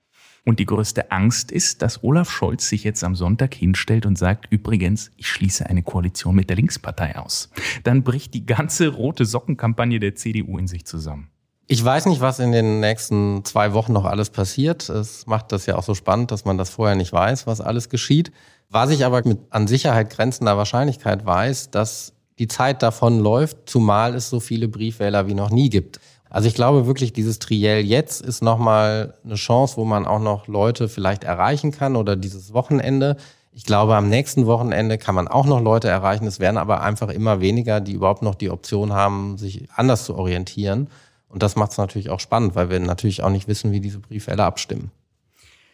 Und 0.47 0.61
die 0.61 0.65
größte 0.65 1.11
Angst 1.11 1.51
ist, 1.51 1.83
dass 1.83 2.05
Olaf 2.05 2.31
Scholz 2.31 2.69
sich 2.69 2.85
jetzt 2.85 3.03
am 3.03 3.17
Sonntag 3.17 3.53
hinstellt 3.53 4.07
und 4.07 4.17
sagt, 4.17 4.47
übrigens, 4.51 5.11
ich 5.17 5.27
schließe 5.27 5.67
eine 5.67 5.83
Koalition 5.83 6.37
mit 6.37 6.49
der 6.49 6.57
Linkspartei 6.57 7.19
aus. 7.19 7.51
Dann 7.83 8.05
bricht 8.05 8.33
die 8.33 8.47
ganze 8.47 8.87
rote 8.89 9.25
Sockenkampagne 9.25 9.99
der 9.99 10.15
CDU 10.15 10.57
in 10.57 10.69
sich 10.69 10.87
zusammen. 10.87 11.31
Ich 11.67 11.85
weiß 11.85 12.07
nicht, 12.07 12.21
was 12.21 12.39
in 12.39 12.53
den 12.53 12.79
nächsten 12.79 13.45
zwei 13.45 13.73
Wochen 13.73 13.93
noch 13.93 14.05
alles 14.05 14.31
passiert. 14.31 14.89
Es 14.89 15.27
macht 15.27 15.51
das 15.51 15.67
ja 15.67 15.75
auch 15.75 15.83
so 15.83 15.95
spannend, 15.95 16.31
dass 16.31 16.45
man 16.45 16.57
das 16.57 16.71
vorher 16.71 16.95
nicht 16.95 17.13
weiß, 17.13 17.49
was 17.49 17.61
alles 17.61 17.89
geschieht. 17.89 18.31
Was 18.71 18.91
ich 18.91 19.05
aber 19.05 19.27
mit 19.27 19.41
an 19.51 19.67
Sicherheit 19.67 20.11
grenzender 20.11 20.57
Wahrscheinlichkeit 20.57 21.27
weiß, 21.27 21.73
dass 21.73 22.13
die 22.39 22.47
Zeit 22.47 22.85
davon 22.85 23.19
läuft, 23.19 23.69
zumal 23.69 24.15
es 24.15 24.31
so 24.31 24.39
viele 24.39 24.69
Briefwähler 24.69 25.27
wie 25.27 25.35
noch 25.35 25.51
nie 25.51 25.71
gibt. 25.71 25.99
Also 26.37 26.49
ich 26.49 26.55
glaube 26.55 26.87
wirklich, 26.87 27.15
dieses 27.15 27.39
Triell 27.39 27.83
jetzt 27.83 28.21
ist 28.21 28.43
nochmal 28.43 29.15
eine 29.25 29.37
Chance, 29.37 29.79
wo 29.79 29.87
man 29.87 30.05
auch 30.05 30.21
noch 30.21 30.49
Leute 30.49 30.87
vielleicht 30.87 31.25
erreichen 31.25 31.71
kann 31.71 31.97
oder 31.97 32.15
dieses 32.15 32.53
Wochenende. 32.53 33.17
Ich 33.53 33.65
glaube, 33.65 33.97
am 33.97 34.11
nächsten 34.11 34.45
Wochenende 34.45 34.99
kann 34.99 35.15
man 35.15 35.29
auch 35.29 35.47
noch 35.47 35.63
Leute 35.63 35.89
erreichen. 35.89 36.27
Es 36.27 36.39
werden 36.39 36.59
aber 36.59 36.83
einfach 36.83 37.09
immer 37.09 37.41
weniger, 37.41 37.81
die 37.81 37.95
überhaupt 37.95 38.21
noch 38.21 38.35
die 38.35 38.51
Option 38.51 38.93
haben, 38.93 39.39
sich 39.39 39.67
anders 39.75 40.05
zu 40.05 40.15
orientieren. 40.15 40.89
Und 41.31 41.43
das 41.43 41.57
macht 41.57 41.71
es 41.71 41.79
natürlich 41.79 42.11
auch 42.11 42.21
spannend, 42.21 42.55
weil 42.55 42.69
wir 42.69 42.81
natürlich 42.81 43.23
auch 43.23 43.31
nicht 43.31 43.49
wissen, 43.49 43.73
wie 43.73 43.81
diese 43.81 44.01
Briefwähler 44.01 44.45
abstimmen. 44.45 44.91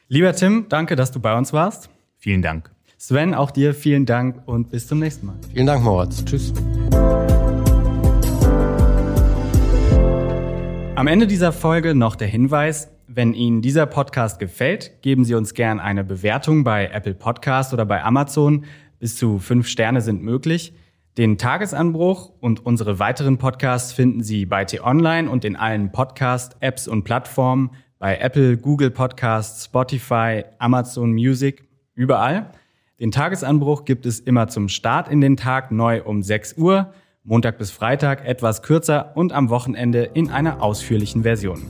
Lieber 0.06 0.32
Tim, 0.32 0.66
danke, 0.68 0.94
dass 0.94 1.10
du 1.10 1.18
bei 1.18 1.36
uns 1.36 1.52
warst. 1.52 1.88
Vielen 2.18 2.40
Dank. 2.40 2.70
Sven, 2.98 3.34
auch 3.34 3.50
dir 3.50 3.74
vielen 3.74 4.06
Dank 4.06 4.46
und 4.46 4.70
bis 4.70 4.86
zum 4.86 5.00
nächsten 5.00 5.26
Mal. 5.26 5.34
Vielen 5.52 5.66
Dank, 5.66 5.82
Moritz. 5.82 6.24
Tschüss. 6.24 6.52
Am 11.02 11.08
Ende 11.08 11.26
dieser 11.26 11.50
Folge 11.50 11.96
noch 11.96 12.14
der 12.14 12.28
Hinweis, 12.28 12.88
wenn 13.08 13.34
Ihnen 13.34 13.60
dieser 13.60 13.86
Podcast 13.86 14.38
gefällt, 14.38 15.02
geben 15.02 15.24
Sie 15.24 15.34
uns 15.34 15.52
gern 15.52 15.80
eine 15.80 16.04
Bewertung 16.04 16.62
bei 16.62 16.86
Apple 16.86 17.14
Podcast 17.14 17.72
oder 17.72 17.84
bei 17.84 18.04
Amazon. 18.04 18.66
Bis 19.00 19.16
zu 19.16 19.40
fünf 19.40 19.66
Sterne 19.66 20.00
sind 20.00 20.22
möglich. 20.22 20.74
Den 21.18 21.38
Tagesanbruch 21.38 22.30
und 22.38 22.64
unsere 22.64 23.00
weiteren 23.00 23.36
Podcasts 23.36 23.92
finden 23.92 24.22
Sie 24.22 24.46
bei 24.46 24.64
T-Online 24.64 25.28
und 25.28 25.44
in 25.44 25.56
allen 25.56 25.90
Podcast-Apps 25.90 26.86
und 26.86 27.02
Plattformen, 27.02 27.70
bei 27.98 28.18
Apple, 28.18 28.56
Google 28.56 28.92
Podcasts, 28.92 29.64
Spotify, 29.64 30.44
Amazon 30.60 31.10
Music, 31.10 31.64
überall. 31.96 32.52
Den 33.00 33.10
Tagesanbruch 33.10 33.86
gibt 33.86 34.06
es 34.06 34.20
immer 34.20 34.46
zum 34.46 34.68
Start 34.68 35.08
in 35.08 35.20
den 35.20 35.36
Tag 35.36 35.72
neu 35.72 36.04
um 36.04 36.22
6 36.22 36.58
Uhr 36.58 36.92
Montag 37.24 37.56
bis 37.56 37.70
Freitag 37.70 38.26
etwas 38.26 38.62
kürzer 38.62 39.12
und 39.16 39.32
am 39.32 39.48
Wochenende 39.48 40.02
in 40.02 40.30
einer 40.30 40.60
ausführlichen 40.60 41.22
Version. 41.22 41.62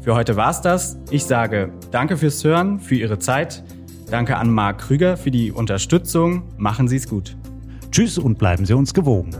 Für 0.00 0.14
heute 0.14 0.36
war's 0.36 0.62
das. 0.62 0.98
Ich 1.10 1.26
sage 1.26 1.70
Danke 1.90 2.16
fürs 2.16 2.42
Hören, 2.42 2.80
für 2.80 2.94
Ihre 2.94 3.18
Zeit. 3.18 3.62
Danke 4.10 4.36
an 4.38 4.50
Marc 4.50 4.78
Krüger 4.78 5.18
für 5.18 5.30
die 5.30 5.52
Unterstützung. 5.52 6.44
Machen 6.56 6.88
Sie 6.88 6.96
es 6.96 7.06
gut. 7.06 7.36
Tschüss 7.90 8.16
und 8.16 8.38
bleiben 8.38 8.64
Sie 8.64 8.72
uns 8.72 8.94
gewogen. 8.94 9.30